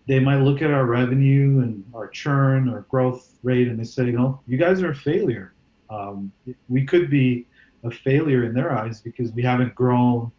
they 0.06 0.20
might 0.20 0.40
look 0.40 0.62
at 0.62 0.70
our 0.70 0.86
revenue 0.86 1.62
and 1.62 1.84
our 1.92 2.08
churn 2.08 2.68
or 2.68 2.82
growth 2.82 3.34
rate 3.42 3.66
and 3.66 3.78
they 3.78 3.84
say, 3.84 4.04
know, 4.04 4.40
you 4.46 4.56
guys 4.56 4.82
are 4.82 4.90
a 4.90 4.94
failure. 4.94 5.52
Um, 5.90 6.30
we 6.68 6.84
could 6.84 7.10
be 7.10 7.46
a 7.82 7.90
failure 7.90 8.44
in 8.44 8.54
their 8.54 8.72
eyes 8.72 9.00
because 9.00 9.32
we 9.32 9.42
haven't 9.42 9.74
grown 9.74 10.30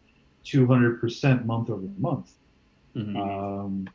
200% 0.45 1.45
month 1.45 1.69
over 1.69 1.87
month. 1.97 2.33
Mm-hmm. 2.97 3.17
Um, 3.17 3.89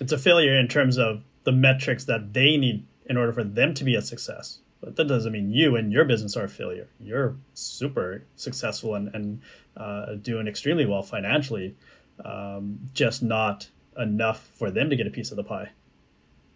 it's 0.00 0.12
a 0.12 0.18
failure 0.18 0.58
in 0.58 0.68
terms 0.68 0.98
of 0.98 1.22
the 1.44 1.52
metrics 1.52 2.04
that 2.04 2.32
they 2.32 2.56
need 2.56 2.84
in 3.06 3.16
order 3.16 3.32
for 3.32 3.44
them 3.44 3.72
to 3.74 3.84
be 3.84 3.94
a 3.94 4.02
success. 4.02 4.58
But 4.80 4.96
that 4.96 5.04
doesn't 5.04 5.32
mean 5.32 5.50
you 5.50 5.76
and 5.76 5.92
your 5.92 6.04
business 6.04 6.36
are 6.36 6.44
a 6.44 6.48
failure. 6.48 6.88
You're 7.00 7.36
super 7.54 8.24
successful 8.36 8.94
and, 8.94 9.14
and 9.14 9.40
uh, 9.76 10.14
doing 10.14 10.48
extremely 10.48 10.86
well 10.86 11.02
financially, 11.02 11.76
um, 12.24 12.80
just 12.92 13.22
not 13.22 13.70
enough 13.98 14.50
for 14.54 14.70
them 14.70 14.90
to 14.90 14.96
get 14.96 15.06
a 15.06 15.10
piece 15.10 15.30
of 15.30 15.36
the 15.36 15.44
pie. 15.44 15.70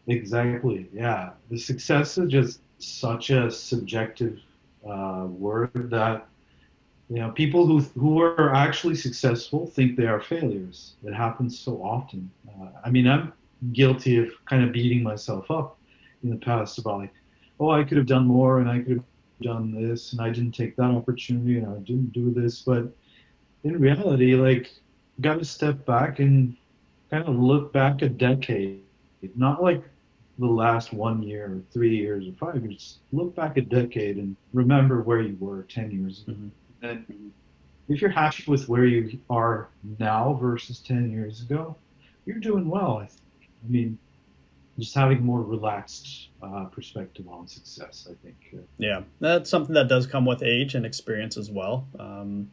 Exactly. 0.07 0.89
Yeah. 0.93 1.31
The 1.51 1.59
success 1.59 2.19
is 2.19 2.31
just 2.31 2.61
such 2.79 3.31
a 3.31 3.51
subjective 3.51 4.41
uh, 4.89 5.27
word 5.29 5.91
that 5.91 6.27
you 7.11 7.17
know 7.17 7.31
people 7.33 7.67
who 7.67 7.81
who 7.99 8.21
are 8.21 8.55
actually 8.55 8.95
successful 8.95 9.67
think 9.67 9.97
they 9.97 10.07
are 10.07 10.21
failures. 10.21 10.95
It 11.05 11.13
happens 11.13 11.59
so 11.59 11.83
often. 11.83 12.31
Uh, 12.49 12.69
I 12.85 12.91
mean, 12.91 13.09
I'm 13.09 13.33
guilty 13.73 14.19
of 14.19 14.29
kind 14.47 14.63
of 14.65 14.73
beating 14.73 15.03
myself 15.03 15.51
up 15.51 15.77
in 16.23 16.31
the 16.31 16.37
past 16.37 16.79
about 16.79 16.99
like, 17.01 17.15
oh, 17.59 17.71
I 17.71 17.83
could 17.85 17.99
have 17.99 18.07
done 18.07 18.27
more 18.27 18.61
and 18.61 18.71
I 18.71 18.79
could 18.79 18.99
have 18.99 19.05
done 19.43 19.73
this 19.73 20.13
and 20.13 20.21
I 20.21 20.31
didn't 20.31 20.53
take 20.53 20.77
that 20.77 20.91
opportunity 20.91 21.59
and 21.59 21.67
I 21.67 21.79
didn't 21.79 22.13
do 22.13 22.31
this. 22.31 22.61
But 22.63 22.95
in 23.65 23.79
reality, 23.81 24.35
like, 24.35 24.71
got 25.21 25.39
to 25.39 25.45
step 25.45 25.85
back 25.85 26.21
and 26.21 26.57
kind 27.11 27.27
of 27.27 27.37
look 27.37 27.73
back 27.73 28.03
a 28.03 28.09
decade, 28.09 28.83
not 29.35 29.63
like 29.63 29.83
the 30.39 30.47
last 30.47 30.93
one 30.93 31.23
year 31.23 31.47
or 31.47 31.63
three 31.73 31.97
years 31.97 32.27
or 32.27 32.33
five 32.33 32.65
years. 32.65 32.99
Look 33.13 33.35
back 33.35 33.57
a 33.57 33.63
decade 33.63 34.17
and 34.17 34.37
remember 34.55 35.03
where 35.03 35.21
you 35.21 35.37
were 35.39 35.65
10 35.65 35.91
years 35.91 36.23
ago. 36.23 36.33
Mm-hmm. 36.33 36.49
And 36.83 37.33
if 37.89 38.01
you're 38.01 38.11
happy 38.11 38.45
with 38.47 38.69
where 38.69 38.85
you 38.85 39.19
are 39.29 39.69
now 39.99 40.35
versus 40.35 40.79
10 40.81 41.11
years 41.11 41.43
ago, 41.43 41.77
you're 42.25 42.39
doing 42.39 42.69
well. 42.69 42.99
I, 42.99 43.05
I 43.05 43.69
mean, 43.69 43.99
just 44.79 44.95
having 44.95 45.25
more 45.25 45.43
relaxed 45.43 46.29
uh, 46.43 46.65
perspective 46.65 47.29
on 47.29 47.47
success, 47.49 48.09
I 48.11 48.15
think. 48.25 48.37
Yeah, 48.79 49.03
that's 49.21 49.51
something 49.51 49.75
that 49.75 49.89
does 49.89 50.07
come 50.07 50.25
with 50.25 50.43
age 50.43 50.75
and 50.75 50.87
experience 50.87 51.37
as 51.37 51.51
well. 51.51 51.87
Um, 51.99 52.51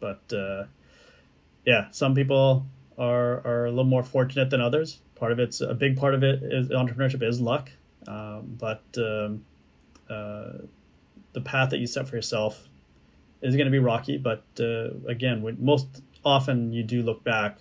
but 0.00 0.32
uh, 0.32 0.64
yeah, 1.64 1.88
some 1.90 2.14
people 2.14 2.66
are 2.98 3.46
are 3.46 3.66
a 3.66 3.70
little 3.70 3.84
more 3.84 4.02
fortunate 4.02 4.50
than 4.50 4.60
others. 4.60 5.00
Part 5.14 5.32
of 5.32 5.38
it's 5.38 5.60
a 5.60 5.74
big 5.74 5.96
part 5.96 6.14
of 6.14 6.22
it 6.22 6.42
is 6.42 6.68
entrepreneurship 6.68 7.22
is 7.22 7.40
luck, 7.40 7.70
um, 8.06 8.56
but 8.58 8.82
um, 8.96 9.44
uh, 10.08 10.64
the 11.32 11.40
path 11.40 11.70
that 11.70 11.78
you 11.78 11.86
set 11.86 12.08
for 12.08 12.16
yourself 12.16 12.68
is 13.42 13.56
going 13.56 13.66
to 13.66 13.70
be 13.70 13.78
rocky. 13.78 14.18
But 14.18 14.44
uh, 14.58 14.90
again, 15.08 15.42
when 15.42 15.56
most 15.62 16.02
often 16.24 16.72
you 16.72 16.82
do 16.82 17.02
look 17.02 17.24
back, 17.24 17.58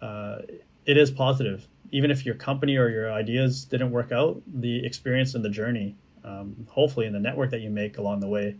uh, 0.00 0.38
it 0.86 0.96
is 0.96 1.10
positive. 1.10 1.68
Even 1.92 2.10
if 2.10 2.24
your 2.24 2.34
company 2.34 2.76
or 2.76 2.88
your 2.88 3.12
ideas 3.12 3.64
didn't 3.64 3.90
work 3.90 4.12
out, 4.12 4.40
the 4.46 4.84
experience 4.84 5.34
and 5.34 5.44
the 5.44 5.50
journey, 5.50 5.96
um, 6.24 6.66
hopefully, 6.68 7.06
in 7.06 7.12
the 7.12 7.20
network 7.20 7.50
that 7.50 7.60
you 7.60 7.70
make 7.70 7.98
along 7.98 8.20
the 8.20 8.28
way, 8.28 8.56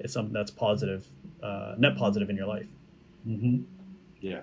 is 0.00 0.12
something 0.12 0.32
that's 0.32 0.50
positive, 0.50 1.06
uh, 1.42 1.74
net 1.78 1.96
positive 1.96 2.28
in 2.28 2.36
your 2.36 2.46
life. 2.46 2.66
Mm-hmm. 3.26 3.62
Yeah 4.20 4.40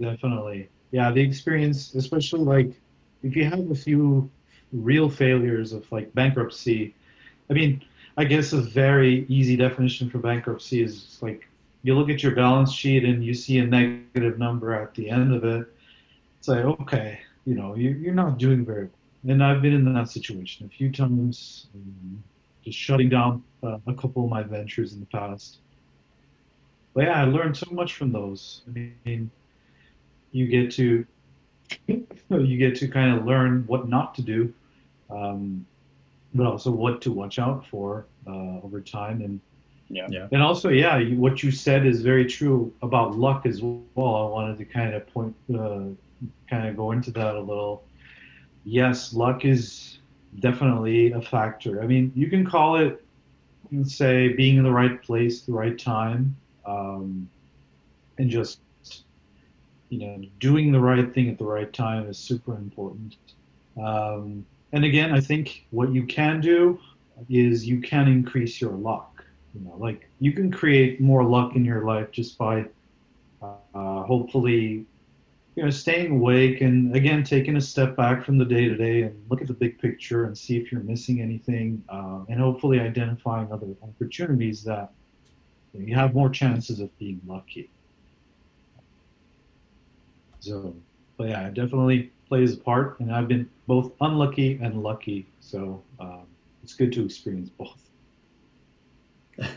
definitely. 0.00 0.68
Yeah, 0.90 1.10
the 1.10 1.20
experience, 1.20 1.94
especially 1.94 2.40
like 2.40 2.72
if 3.22 3.36
you 3.36 3.44
have 3.44 3.70
a 3.70 3.74
few 3.74 4.30
real 4.72 5.08
failures 5.08 5.72
of 5.72 5.90
like 5.92 6.12
bankruptcy. 6.14 6.94
I 7.48 7.52
mean, 7.52 7.82
I 8.20 8.24
guess 8.24 8.52
a 8.52 8.60
very 8.60 9.24
easy 9.30 9.56
definition 9.56 10.10
for 10.10 10.18
bankruptcy 10.18 10.82
is 10.82 11.18
like 11.22 11.48
you 11.82 11.94
look 11.94 12.10
at 12.10 12.22
your 12.22 12.34
balance 12.34 12.70
sheet 12.70 13.02
and 13.02 13.24
you 13.24 13.32
see 13.32 13.56
a 13.60 13.64
negative 13.64 14.38
number 14.38 14.74
at 14.74 14.94
the 14.94 15.08
end 15.08 15.32
of 15.32 15.42
it. 15.42 15.66
It's 16.38 16.46
like, 16.46 16.66
okay, 16.82 17.20
you 17.46 17.54
know, 17.54 17.74
you, 17.76 18.10
are 18.10 18.14
not 18.14 18.36
doing 18.36 18.62
very 18.62 18.82
well. 18.84 19.32
And 19.32 19.42
I've 19.42 19.62
been 19.62 19.72
in 19.72 19.90
that 19.94 20.10
situation 20.10 20.66
a 20.66 20.68
few 20.68 20.92
times, 20.92 21.68
um, 21.74 22.22
just 22.62 22.76
shutting 22.76 23.08
down 23.08 23.42
uh, 23.62 23.78
a 23.86 23.94
couple 23.94 24.24
of 24.24 24.28
my 24.28 24.42
ventures 24.42 24.92
in 24.92 25.00
the 25.00 25.06
past. 25.06 25.56
But 26.92 27.04
yeah, 27.04 27.22
I 27.22 27.24
learned 27.24 27.56
so 27.56 27.70
much 27.70 27.94
from 27.94 28.12
those. 28.12 28.60
I 28.68 28.92
mean, 29.06 29.30
you 30.32 30.46
get 30.46 30.70
to 30.72 31.06
you 31.86 32.58
get 32.58 32.76
to 32.80 32.88
kind 32.88 33.16
of 33.16 33.24
learn 33.24 33.64
what 33.66 33.88
not 33.88 34.14
to 34.16 34.22
do, 34.22 34.52
um, 35.08 35.64
but 36.34 36.44
also 36.44 36.70
what 36.70 37.00
to 37.00 37.12
watch 37.12 37.38
out 37.38 37.66
for 37.66 38.04
uh, 38.26 38.60
over 38.62 38.80
time. 38.80 39.22
And 39.22 39.40
yeah. 39.88 40.06
yeah. 40.10 40.28
and 40.32 40.42
also, 40.42 40.68
yeah, 40.68 41.02
what 41.14 41.42
you 41.42 41.50
said 41.50 41.86
is 41.86 42.02
very 42.02 42.24
true 42.24 42.72
about 42.82 43.16
luck 43.16 43.46
as 43.46 43.62
well. 43.62 43.80
I 43.96 44.28
wanted 44.30 44.58
to 44.58 44.64
kind 44.64 44.94
of 44.94 45.06
point, 45.08 45.34
uh, 45.52 45.80
kind 46.48 46.68
of 46.68 46.76
go 46.76 46.92
into 46.92 47.10
that 47.12 47.34
a 47.34 47.40
little. 47.40 47.84
Yes, 48.64 49.12
luck 49.14 49.44
is 49.44 49.98
definitely 50.38 51.12
a 51.12 51.20
factor. 51.20 51.82
I 51.82 51.86
mean, 51.86 52.12
you 52.14 52.28
can 52.28 52.46
call 52.46 52.76
it, 52.76 53.04
say, 53.84 54.28
being 54.28 54.56
in 54.58 54.64
the 54.64 54.72
right 54.72 55.02
place, 55.02 55.42
the 55.42 55.52
right 55.52 55.78
time, 55.78 56.36
um, 56.66 57.28
and 58.18 58.28
just 58.30 58.60
you 59.90 59.98
know, 59.98 60.22
doing 60.38 60.72
the 60.72 60.80
right 60.80 61.12
thing 61.12 61.28
at 61.28 61.36
the 61.36 61.44
right 61.44 61.72
time 61.72 62.08
is 62.08 62.16
super 62.16 62.54
important. 62.54 63.16
Um, 63.80 64.46
and 64.72 64.84
again, 64.84 65.12
I 65.12 65.20
think 65.20 65.66
what 65.70 65.92
you 65.92 66.06
can 66.06 66.40
do 66.40 66.80
is 67.28 67.66
you 67.66 67.80
can 67.80 68.08
increase 68.08 68.60
your 68.60 68.72
luck. 68.72 69.24
You 69.54 69.60
know, 69.62 69.76
like 69.78 70.08
you 70.20 70.32
can 70.32 70.50
create 70.50 71.00
more 71.00 71.24
luck 71.24 71.56
in 71.56 71.64
your 71.64 71.84
life 71.84 72.10
just 72.12 72.38
by 72.38 72.66
uh, 73.42 74.02
hopefully, 74.04 74.84
you 75.56 75.62
know, 75.64 75.70
staying 75.70 76.12
awake 76.12 76.60
and 76.60 76.94
again 76.94 77.24
taking 77.24 77.56
a 77.56 77.60
step 77.60 77.96
back 77.96 78.24
from 78.24 78.38
the 78.38 78.44
day 78.44 78.68
to 78.68 78.76
day 78.76 79.02
and 79.02 79.14
look 79.28 79.40
at 79.40 79.48
the 79.48 79.54
big 79.54 79.78
picture 79.78 80.24
and 80.24 80.36
see 80.36 80.56
if 80.56 80.70
you're 80.70 80.82
missing 80.82 81.20
anything, 81.20 81.82
uh, 81.88 82.20
and 82.28 82.38
hopefully 82.38 82.78
identifying 82.80 83.50
other 83.52 83.66
opportunities 83.82 84.62
that 84.64 84.92
you, 85.72 85.80
know, 85.80 85.86
you 85.86 85.94
have 85.94 86.14
more 86.14 86.30
chances 86.30 86.80
of 86.80 86.96
being 86.98 87.20
lucky. 87.26 87.68
So, 90.40 90.74
but 91.16 91.28
yeah, 91.28 91.48
it 91.48 91.54
definitely 91.54 92.10
plays 92.28 92.54
a 92.54 92.56
part, 92.58 93.00
and 93.00 93.12
I've 93.12 93.28
been 93.28 93.50
both 93.66 93.92
unlucky 94.00 94.58
and 94.62 94.82
lucky. 94.82 95.26
So 95.40 95.82
um, 95.98 96.26
it's 96.62 96.74
good 96.74 96.92
to 96.92 97.04
experience 97.04 97.50
both. 97.50 97.90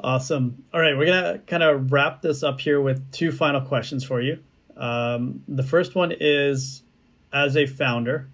awesome. 0.00 0.64
All 0.72 0.80
right, 0.80 0.96
we're 0.96 1.06
gonna 1.06 1.38
kind 1.46 1.62
of 1.62 1.92
wrap 1.92 2.22
this 2.22 2.42
up 2.42 2.60
here 2.60 2.80
with 2.80 3.10
two 3.12 3.32
final 3.32 3.60
questions 3.60 4.04
for 4.04 4.20
you. 4.20 4.38
Um, 4.76 5.42
the 5.46 5.62
first 5.62 5.94
one 5.94 6.12
is, 6.18 6.82
as 7.32 7.56
a 7.56 7.66
founder, 7.66 8.28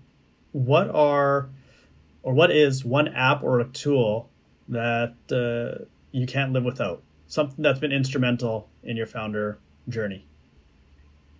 what 0.53 0.89
are 0.91 1.51
or 2.23 2.35
what 2.35 2.51
is 2.51 2.85
one 2.85 3.09
app 3.09 3.43
or 3.43 3.61
a 3.61 3.65
tool 3.69 4.31
that 4.69 5.15
uh, 5.31 5.85
you 6.11 6.27
can't 6.27 6.53
live 6.53 6.65
without? 6.65 7.03
Something 7.29 7.63
that's 7.63 7.79
been 7.79 7.93
instrumental 7.93 8.69
in 8.83 8.97
your 8.97 9.07
founder 9.07 9.59
journey. 9.89 10.27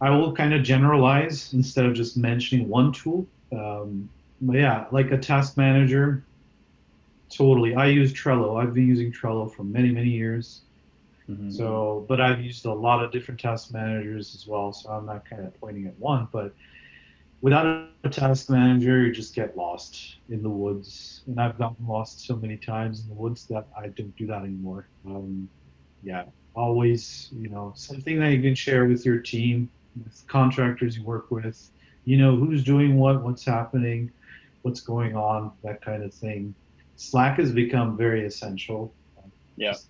I 0.01 0.11
will 0.11 0.33
kind 0.33 0.53
of 0.53 0.63
generalize 0.63 1.53
instead 1.55 1.87
of 1.87 1.95
just 1.95 2.17
mentioning 2.17 2.69
one 2.69 2.93
tool. 2.93 3.27
Um, 3.53 4.09
yeah, 4.41 4.87
like 4.91 5.11
a 5.13 5.19
task 5.19 5.57
manager, 5.57 6.25
totally. 7.31 7.75
I 7.75 7.87
use 7.87 8.13
Trello. 8.13 8.63
I've 8.63 8.75
been 8.75 8.87
using 8.87 9.13
Trello 9.13 9.53
for 9.53 9.65
many, 9.65 9.91
many 9.91 10.11
years. 10.11 10.63
Mm-hmm. 11.29 11.51
So, 11.51 12.05
but 12.09 12.21
I've 12.21 12.41
used 12.41 12.67
a 12.67 12.73
lot 12.73 13.03
of 13.03 13.11
different 13.11 13.41
task 13.41 13.73
managers 13.73 14.35
as 14.35 14.47
well. 14.47 14.73
So 14.73 14.91
I'm 14.91 15.07
not 15.07 15.29
kind 15.29 15.45
of 15.45 15.59
pointing 15.61 15.87
at 15.87 15.99
one, 15.99 16.29
but 16.31 16.55
without 17.41 17.89
a 18.05 18.09
task 18.09 18.49
manager, 18.49 19.05
you 19.05 19.13
just 19.13 19.35
get 19.35 19.57
lost 19.57 20.17
in 20.29 20.43
the 20.43 20.51
woods. 20.51 21.23
And 21.27 21.41
I've 21.41 21.59
gotten 21.59 21.87
lost 21.87 22.27
so 22.27 22.37
many 22.37 22.57
times 22.57 23.03
in 23.03 23.09
the 23.09 23.15
woods 23.15 23.47
that 23.47 23.67
I 23.77 23.89
don't 23.89 24.17
do 24.17 24.27
that 24.29 24.43
anymore. 24.43 24.87
Um, 25.05 25.49
yeah, 26.03 26.25
always, 26.55 27.29
you 27.33 27.49
know, 27.49 27.73
something 27.75 28.21
that 28.21 28.31
you 28.33 28.41
can 28.41 28.55
share 28.55 28.87
with 28.87 29.05
your 29.05 29.19
team 29.19 29.69
with 30.05 30.25
contractors 30.29 30.97
you 30.97 31.05
work 31.05 31.31
with. 31.31 31.71
You 32.05 32.19
know 32.19 32.37
who's 32.37 32.63
doing 32.63 32.97
what, 32.99 33.23
what's 33.23 33.45
happening, 33.45 34.13
what's 34.67 34.81
going 34.81 35.15
on, 35.15 35.53
that 35.63 35.81
kind 35.81 36.03
of 36.03 36.13
thing. 36.13 36.53
Slack 36.97 37.39
has 37.39 37.53
become 37.53 37.97
very 37.97 38.27
essential. 38.27 38.93
Yeah. 39.57 39.73
Just, 39.73 39.87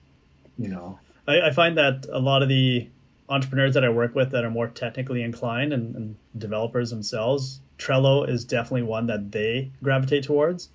you 0.58 0.68
know, 0.68 0.98
I, 1.26 1.48
I 1.48 1.50
find 1.50 1.78
that 1.78 2.04
a 2.12 2.18
lot 2.18 2.42
of 2.42 2.50
the 2.50 2.88
entrepreneurs 3.30 3.72
that 3.72 3.84
I 3.84 3.88
work 3.88 4.14
with 4.14 4.30
that 4.32 4.44
are 4.44 4.50
more 4.50 4.68
technically 4.68 5.22
inclined 5.22 5.72
and, 5.72 5.96
and 5.96 6.16
developers 6.36 6.90
themselves, 6.90 7.60
Trello 7.78 8.28
is 8.28 8.44
definitely 8.44 8.82
one 8.82 9.06
that 9.06 9.32
they 9.32 9.72
gravitate 9.82 10.24
towards. 10.24 10.68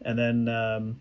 And 0.00 0.18
then 0.18 0.48
um, 0.48 1.00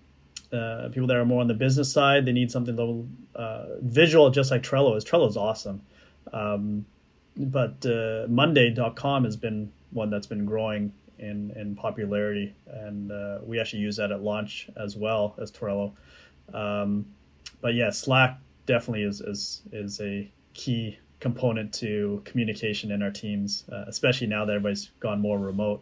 uh, 0.51 0.89
people 0.91 1.07
that 1.07 1.15
are 1.15 1.25
more 1.25 1.39
on 1.39 1.47
the 1.47 1.53
business 1.53 1.89
side, 1.91 2.25
they 2.25 2.33
need 2.33 2.51
something 2.51 2.73
a 2.73 2.77
little 2.77 3.07
uh, 3.33 3.65
visual, 3.79 4.29
just 4.29 4.51
like 4.51 4.61
Trello 4.61 4.97
is. 4.97 5.05
Trello 5.05 5.29
is 5.29 5.37
awesome. 5.37 5.83
Um, 6.33 6.85
but 7.37 7.85
uh, 7.85 8.25
Monday.com 8.27 9.23
has 9.23 9.37
been 9.37 9.71
one 9.91 10.09
that's 10.09 10.27
been 10.27 10.45
growing 10.45 10.91
in, 11.21 11.51
in 11.55 11.75
popularity. 11.75 12.53
And 12.67 13.11
uh, 13.11 13.39
we 13.43 13.59
actually 13.59 13.79
use 13.79 13.95
that 13.97 14.11
at 14.11 14.21
launch 14.21 14.69
as 14.75 14.97
well 14.97 15.35
as 15.41 15.51
Trello. 15.51 15.93
Um, 16.53 17.05
but 17.61 17.75
yeah, 17.75 17.91
Slack 17.91 18.39
definitely 18.65 19.03
is, 19.03 19.21
is, 19.21 19.61
is 19.71 20.01
a 20.01 20.29
key 20.53 20.99
component 21.19 21.73
to 21.75 22.21
communication 22.25 22.91
in 22.91 23.01
our 23.01 23.11
teams, 23.11 23.63
uh, 23.71 23.85
especially 23.87 24.27
now 24.27 24.43
that 24.43 24.53
everybody's 24.53 24.89
gone 24.99 25.21
more 25.21 25.37
remote. 25.37 25.81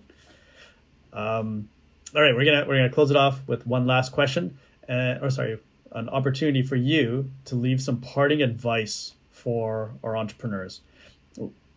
Um, 1.13 1.69
all 2.15 2.21
right, 2.21 2.35
we're 2.35 2.45
gonna 2.45 2.65
we're 2.67 2.77
gonna 2.77 2.91
close 2.91 3.09
it 3.09 3.17
off 3.17 3.41
with 3.47 3.65
one 3.65 3.87
last 3.87 4.11
question, 4.11 4.57
uh, 4.87 5.15
or 5.21 5.29
sorry, 5.29 5.59
an 5.91 6.09
opportunity 6.09 6.61
for 6.61 6.75
you 6.75 7.31
to 7.45 7.55
leave 7.55 7.81
some 7.81 8.01
parting 8.01 8.41
advice 8.41 9.13
for 9.31 9.93
our 10.03 10.17
entrepreneurs. 10.17 10.81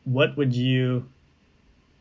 What 0.05 0.37
would 0.37 0.55
you 0.55 1.09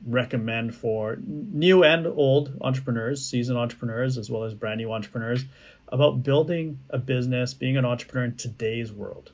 recommend 0.06 0.76
for 0.76 1.18
new 1.26 1.84
and 1.84 2.08
old 2.08 2.58
entrepreneurs, 2.62 3.24
seasoned 3.26 3.58
entrepreneurs, 3.58 4.18
as 4.18 4.30
well 4.30 4.44
as 4.44 4.54
brand 4.54 4.80
new 4.80 4.92
entrepreneurs, 4.92 5.46
about 5.90 6.24
building 6.24 6.80
a 6.90 6.98
business, 6.98 7.54
being 7.54 7.78
an 7.78 7.86
entrepreneur 7.86 8.26
in 8.26 8.36
today's 8.36 8.92
world? 8.92 9.32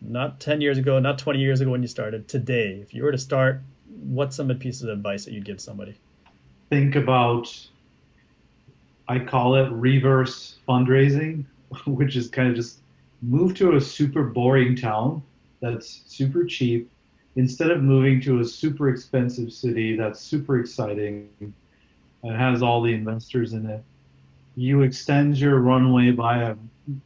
Not 0.00 0.40
10 0.40 0.60
years 0.60 0.78
ago, 0.78 0.98
not 0.98 1.18
20 1.18 1.38
years 1.38 1.60
ago 1.60 1.70
when 1.70 1.82
you 1.82 1.88
started, 1.88 2.28
today. 2.28 2.78
If 2.80 2.94
you 2.94 3.02
were 3.02 3.12
to 3.12 3.18
start, 3.18 3.60
what's 4.02 4.36
some 4.36 4.50
of 4.50 4.58
pieces 4.58 4.82
of 4.82 4.90
advice 4.90 5.24
that 5.24 5.32
you'd 5.32 5.44
give 5.44 5.60
somebody? 5.60 5.96
Think 6.70 6.96
about, 6.96 7.54
I 9.08 9.18
call 9.18 9.56
it 9.56 9.70
reverse 9.70 10.56
fundraising, 10.66 11.44
which 11.86 12.16
is 12.16 12.28
kind 12.28 12.48
of 12.48 12.54
just 12.54 12.78
move 13.20 13.54
to 13.56 13.76
a 13.76 13.80
super 13.80 14.22
boring 14.22 14.74
town 14.74 15.22
that's 15.60 16.02
super 16.06 16.44
cheap 16.44 16.90
instead 17.40 17.70
of 17.70 17.82
moving 17.82 18.20
to 18.20 18.40
a 18.40 18.44
super 18.44 18.90
expensive 18.90 19.50
city 19.50 19.96
that's 19.96 20.20
super 20.20 20.60
exciting 20.60 21.26
and 22.22 22.36
has 22.36 22.62
all 22.62 22.82
the 22.82 22.92
investors 22.92 23.54
in 23.54 23.64
it 23.64 23.82
you 24.56 24.82
extend 24.82 25.38
your 25.38 25.58
runway 25.58 26.10
by 26.10 26.42
a 26.42 26.54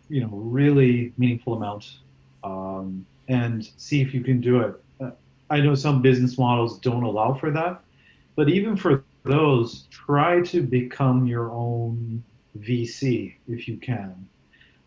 you 0.09 0.21
know 0.21 0.33
really 0.33 1.13
meaningful 1.19 1.55
amount 1.55 1.99
um, 2.43 3.07
and 3.29 3.71
see 3.77 4.01
if 4.03 4.13
you 4.13 4.23
can 4.23 4.41
do 4.41 4.61
it 4.61 4.75
i 5.51 5.61
know 5.61 5.75
some 5.75 6.03
business 6.03 6.37
models 6.37 6.81
don't 6.81 7.05
allow 7.05 7.33
for 7.33 7.53
that 7.53 7.81
but 8.35 8.49
even 8.49 8.77
for 8.77 9.05
those 9.23 9.87
try 9.91 10.41
to 10.41 10.63
become 10.63 11.29
your 11.29 11.53
own 11.53 12.23
vc 12.59 13.35
if 13.47 13.69
you 13.69 13.77
can 13.77 14.27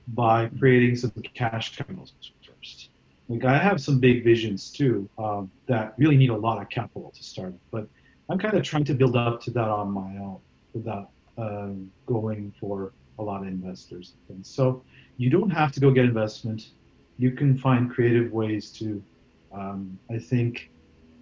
by 0.09 0.49
creating 0.59 0.95
some 0.95 1.11
cash 1.33 1.71
channels 1.71 2.11
first. 2.45 2.89
Like 3.29 3.43
I 3.45 3.57
have 3.57 3.81
some 3.81 3.99
big 3.99 4.23
visions 4.23 4.71
too 4.71 5.09
um, 5.17 5.51
that 5.67 5.93
really 5.97 6.15
need 6.15 6.29
a 6.29 6.37
lot 6.37 6.61
of 6.61 6.69
capital 6.69 7.11
to 7.15 7.23
start, 7.23 7.53
but 7.71 7.87
I'm 8.29 8.39
kind 8.39 8.55
of 8.55 8.63
trying 8.63 8.85
to 8.85 8.93
build 8.93 9.15
up 9.15 9.41
to 9.43 9.51
that 9.51 9.67
on 9.67 9.91
my 9.91 10.17
own 10.17 10.39
without 10.73 11.09
uh, 11.37 11.69
going 12.05 12.53
for 12.59 12.93
a 13.19 13.23
lot 13.23 13.41
of 13.41 13.47
investors 13.47 14.13
and. 14.29 14.45
So 14.45 14.83
you 15.17 15.29
don't 15.29 15.49
have 15.49 15.71
to 15.73 15.79
go 15.79 15.91
get 15.91 16.05
investment. 16.05 16.69
You 17.17 17.31
can 17.31 17.57
find 17.57 17.89
creative 17.89 18.31
ways 18.31 18.71
to, 18.73 19.03
um, 19.51 19.97
I 20.11 20.19
think, 20.19 20.69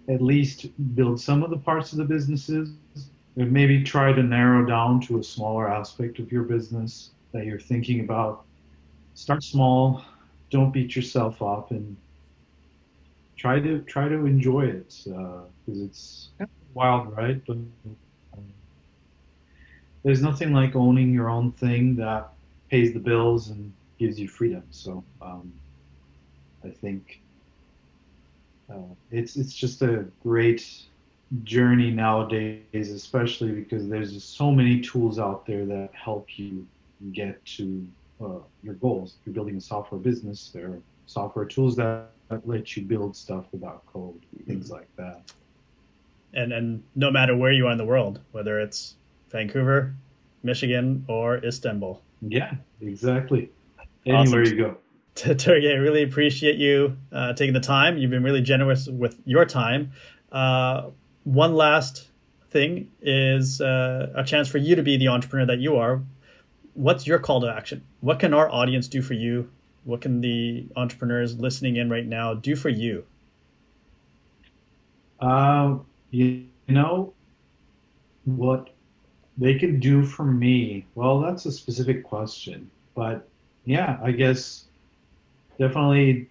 at 0.08 0.20
least 0.22 0.66
build 0.94 1.20
some 1.20 1.42
of 1.42 1.50
the 1.50 1.56
parts 1.56 1.92
of 1.92 1.98
the 1.98 2.04
businesses 2.04 2.70
and 3.36 3.52
maybe 3.52 3.82
try 3.82 4.12
to 4.12 4.22
narrow 4.22 4.64
down 4.64 5.00
to 5.02 5.18
a 5.18 5.22
smaller 5.22 5.68
aspect 5.68 6.18
of 6.18 6.30
your 6.30 6.42
business 6.42 7.10
that 7.32 7.44
you're 7.44 7.58
thinking 7.58 8.00
about 8.00 8.44
start 9.14 9.42
small 9.42 10.04
don't 10.50 10.72
beat 10.72 10.94
yourself 10.96 11.42
up 11.42 11.70
and 11.70 11.96
try 13.36 13.60
to 13.60 13.80
try 13.82 14.08
to 14.08 14.26
enjoy 14.26 14.62
it 14.66 14.94
because 15.04 15.80
uh, 15.80 15.84
it's 15.84 16.30
wild 16.74 17.16
right? 17.16 17.42
But 17.46 17.56
um, 17.56 18.06
there's 20.04 20.22
nothing 20.22 20.52
like 20.52 20.74
owning 20.76 21.12
your 21.12 21.28
own 21.28 21.52
thing 21.52 21.96
that 21.96 22.32
pays 22.70 22.92
the 22.92 23.00
bills 23.00 23.48
and 23.48 23.72
gives 23.98 24.18
you 24.20 24.28
freedom. 24.28 24.62
So 24.70 25.04
um, 25.20 25.52
i 26.64 26.70
think 26.70 27.20
uh, 28.72 28.94
it's 29.10 29.36
it's 29.36 29.54
just 29.54 29.82
a 29.82 30.04
great 30.22 30.64
journey 31.44 31.90
nowadays 31.90 32.90
especially 32.90 33.52
because 33.52 33.88
there's 33.88 34.12
just 34.12 34.36
so 34.36 34.50
many 34.50 34.80
tools 34.80 35.18
out 35.18 35.46
there 35.46 35.66
that 35.66 35.90
help 35.92 36.26
you 36.38 36.66
get 37.12 37.44
to 37.44 37.86
uh, 38.20 38.38
your 38.62 38.74
goals. 38.74 39.16
If 39.20 39.26
you're 39.26 39.34
building 39.34 39.56
a 39.56 39.60
software 39.60 40.00
business, 40.00 40.50
there 40.54 40.66
are 40.66 40.80
software 41.06 41.44
tools 41.44 41.76
that, 41.76 42.10
that 42.28 42.46
let 42.46 42.76
you 42.76 42.82
build 42.82 43.16
stuff 43.16 43.44
without 43.52 43.84
code, 43.86 44.20
things 44.46 44.70
like 44.70 44.88
that. 44.96 45.22
And 46.34 46.52
and 46.52 46.82
no 46.94 47.10
matter 47.10 47.36
where 47.36 47.52
you 47.52 47.66
are 47.66 47.72
in 47.72 47.78
the 47.78 47.84
world, 47.84 48.20
whether 48.32 48.60
it's 48.60 48.96
Vancouver, 49.30 49.94
Michigan, 50.42 51.04
or 51.08 51.38
Istanbul. 51.38 52.02
Yeah, 52.20 52.54
exactly. 52.80 53.50
Anywhere 54.04 54.42
awesome. 54.42 54.56
you 54.56 54.64
go. 54.64 54.76
I 55.26 55.74
really 55.76 56.02
appreciate 56.02 56.56
you 56.56 56.98
uh, 57.10 57.32
taking 57.32 57.54
the 57.54 57.60
time. 57.60 57.96
You've 57.96 58.10
been 58.10 58.22
really 58.22 58.42
generous 58.42 58.86
with 58.86 59.18
your 59.24 59.44
time. 59.44 59.92
Uh, 60.30 60.90
one 61.24 61.54
last 61.54 62.08
thing 62.48 62.90
is 63.00 63.60
uh, 63.60 64.12
a 64.14 64.24
chance 64.24 64.48
for 64.48 64.58
you 64.58 64.76
to 64.76 64.82
be 64.82 64.96
the 64.96 65.08
entrepreneur 65.08 65.46
that 65.46 65.58
you 65.58 65.76
are 65.76 66.02
what's 66.76 67.06
your 67.06 67.18
call 67.18 67.40
to 67.40 67.48
action? 67.48 67.82
What 68.00 68.20
can 68.20 68.32
our 68.34 68.50
audience 68.50 68.86
do 68.86 69.02
for 69.02 69.14
you? 69.14 69.50
What 69.84 70.00
can 70.00 70.20
the 70.20 70.66
entrepreneurs 70.76 71.38
listening 71.38 71.76
in 71.76 71.90
right 71.90 72.06
now 72.06 72.34
do 72.34 72.54
for 72.54 72.68
you? 72.68 73.04
Uh, 75.20 75.78
you 76.10 76.44
know 76.68 77.14
what 78.24 78.70
they 79.38 79.54
can 79.54 79.80
do 79.80 80.04
for 80.04 80.24
me. 80.24 80.84
Well, 80.94 81.20
that's 81.20 81.46
a 81.46 81.52
specific 81.52 82.04
question, 82.04 82.70
but 82.94 83.26
yeah, 83.64 83.98
I 84.02 84.12
guess 84.12 84.64
definitely, 85.58 86.28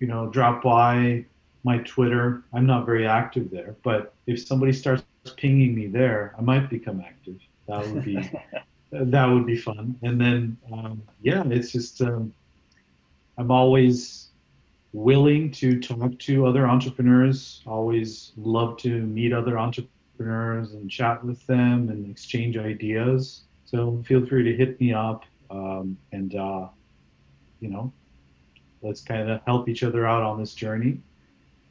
you 0.00 0.06
know, 0.06 0.26
drop 0.26 0.62
by 0.62 1.24
my 1.64 1.78
Twitter. 1.78 2.42
I'm 2.52 2.66
not 2.66 2.84
very 2.84 3.06
active 3.06 3.50
there, 3.50 3.76
but 3.82 4.12
if 4.26 4.44
somebody 4.44 4.72
starts 4.72 5.04
pinging 5.36 5.74
me 5.74 5.86
there, 5.86 6.34
I 6.36 6.42
might 6.42 6.68
become 6.68 7.00
active. 7.00 7.38
That 7.68 7.86
would 7.86 8.04
be 8.04 8.30
that 8.92 9.26
would 9.26 9.46
be 9.46 9.56
fun. 9.56 9.98
And 10.02 10.20
then, 10.20 10.56
um, 10.70 11.02
yeah, 11.22 11.42
it's 11.46 11.72
just 11.72 12.00
um, 12.02 12.32
I'm 13.38 13.50
always 13.50 14.28
willing 14.92 15.50
to 15.52 15.80
talk 15.80 16.18
to 16.18 16.46
other 16.46 16.66
entrepreneurs. 16.66 17.62
Always 17.66 18.32
love 18.36 18.76
to 18.78 19.02
meet 19.02 19.32
other 19.32 19.58
entrepreneurs 19.58 20.74
and 20.74 20.90
chat 20.90 21.24
with 21.24 21.44
them 21.46 21.88
and 21.88 22.10
exchange 22.10 22.58
ideas. 22.58 23.42
So 23.64 24.02
feel 24.06 24.24
free 24.26 24.44
to 24.44 24.54
hit 24.54 24.78
me 24.78 24.92
up, 24.92 25.24
um, 25.50 25.96
and 26.12 26.34
uh, 26.34 26.68
you 27.60 27.70
know, 27.70 27.90
let's 28.82 29.00
kind 29.00 29.30
of 29.30 29.40
help 29.46 29.68
each 29.68 29.82
other 29.82 30.06
out 30.06 30.22
on 30.22 30.38
this 30.38 30.54
journey. 30.54 31.00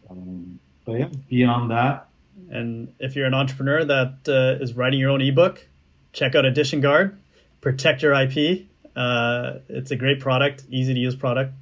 Um, 0.10 0.60
but 0.84 0.94
yeah, 0.94 1.10
beyond 1.30 1.70
that. 1.70 2.08
And 2.50 2.94
if 3.00 3.16
you're 3.16 3.28
an 3.28 3.36
entrepreneur 3.36 3.86
that 3.86 4.16
uh, 4.28 4.64
is 4.64 4.74
writing 4.74 5.00
your 5.00 5.12
own 5.12 5.22
ebook, 5.22 5.68
check 6.14 6.36
out 6.36 6.46
Edition 6.46 6.82
Guard. 6.82 7.18
Protect 7.62 8.02
your 8.02 8.14
IP. 8.14 8.68
Uh, 8.96 9.60
it's 9.70 9.92
a 9.92 9.96
great 9.96 10.20
product, 10.20 10.66
easy 10.70 10.94
to 10.94 11.00
use 11.00 11.16
product, 11.16 11.54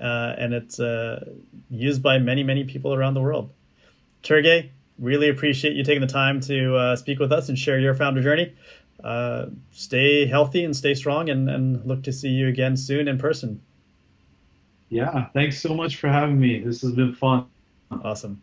uh, 0.00 0.34
and 0.38 0.54
it's 0.54 0.80
uh, 0.80 1.32
used 1.70 2.02
by 2.02 2.18
many, 2.18 2.42
many 2.42 2.64
people 2.64 2.94
around 2.94 3.14
the 3.14 3.20
world. 3.20 3.50
Turgay, 4.22 4.70
really 4.98 5.28
appreciate 5.28 5.74
you 5.74 5.84
taking 5.84 6.00
the 6.00 6.06
time 6.06 6.40
to 6.40 6.76
uh, 6.76 6.96
speak 6.96 7.18
with 7.18 7.32
us 7.32 7.48
and 7.48 7.58
share 7.58 7.78
your 7.78 7.94
founder 7.94 8.22
journey. 8.22 8.54
Uh, 9.02 9.46
stay 9.72 10.26
healthy 10.26 10.64
and 10.64 10.76
stay 10.76 10.94
strong, 10.94 11.28
and, 11.28 11.50
and 11.50 11.84
look 11.84 12.02
to 12.04 12.12
see 12.12 12.28
you 12.28 12.48
again 12.48 12.76
soon 12.76 13.08
in 13.08 13.18
person. 13.18 13.60
Yeah, 14.88 15.26
thanks 15.34 15.60
so 15.60 15.74
much 15.74 15.96
for 15.96 16.08
having 16.08 16.38
me. 16.38 16.60
This 16.60 16.82
has 16.82 16.92
been 16.92 17.14
fun. 17.14 17.46
Awesome. 17.90 18.40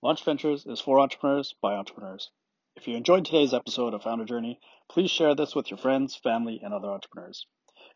Launch 0.00 0.22
Ventures 0.22 0.64
is 0.64 0.80
for 0.80 1.00
entrepreneurs 1.00 1.56
by 1.60 1.74
entrepreneurs. 1.74 2.30
If 2.76 2.86
you 2.86 2.96
enjoyed 2.96 3.24
today's 3.24 3.52
episode 3.52 3.94
of 3.94 4.04
Founder 4.04 4.24
Journey, 4.24 4.60
please 4.88 5.10
share 5.10 5.34
this 5.34 5.56
with 5.56 5.72
your 5.72 5.78
friends, 5.78 6.14
family, 6.14 6.60
and 6.62 6.72
other 6.72 6.88
entrepreneurs. 6.88 7.48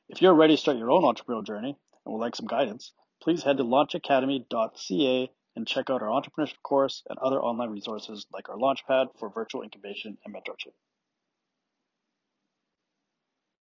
If 0.09 0.20
you're 0.20 0.34
ready 0.34 0.57
to 0.57 0.61
start 0.61 0.78
your 0.78 0.90
own 0.90 1.05
entrepreneurial 1.05 1.46
journey 1.46 1.76
and 2.05 2.12
would 2.12 2.18
like 2.18 2.34
some 2.34 2.48
guidance, 2.48 2.92
please 3.22 3.44
head 3.44 3.59
to 3.59 3.62
launchacademy.ca 3.62 5.30
and 5.55 5.68
check 5.68 5.90
out 5.90 6.03
our 6.03 6.09
entrepreneurship 6.09 6.61
course 6.64 7.05
and 7.09 7.20
other 7.20 7.40
online 7.40 7.70
resources 7.70 8.26
like 8.32 8.48
our 8.48 8.57
Launchpad 8.57 9.16
for 9.20 9.30
virtual 9.30 9.62
incubation 9.62 10.18
and 10.24 10.34
mentorship. 10.34 10.74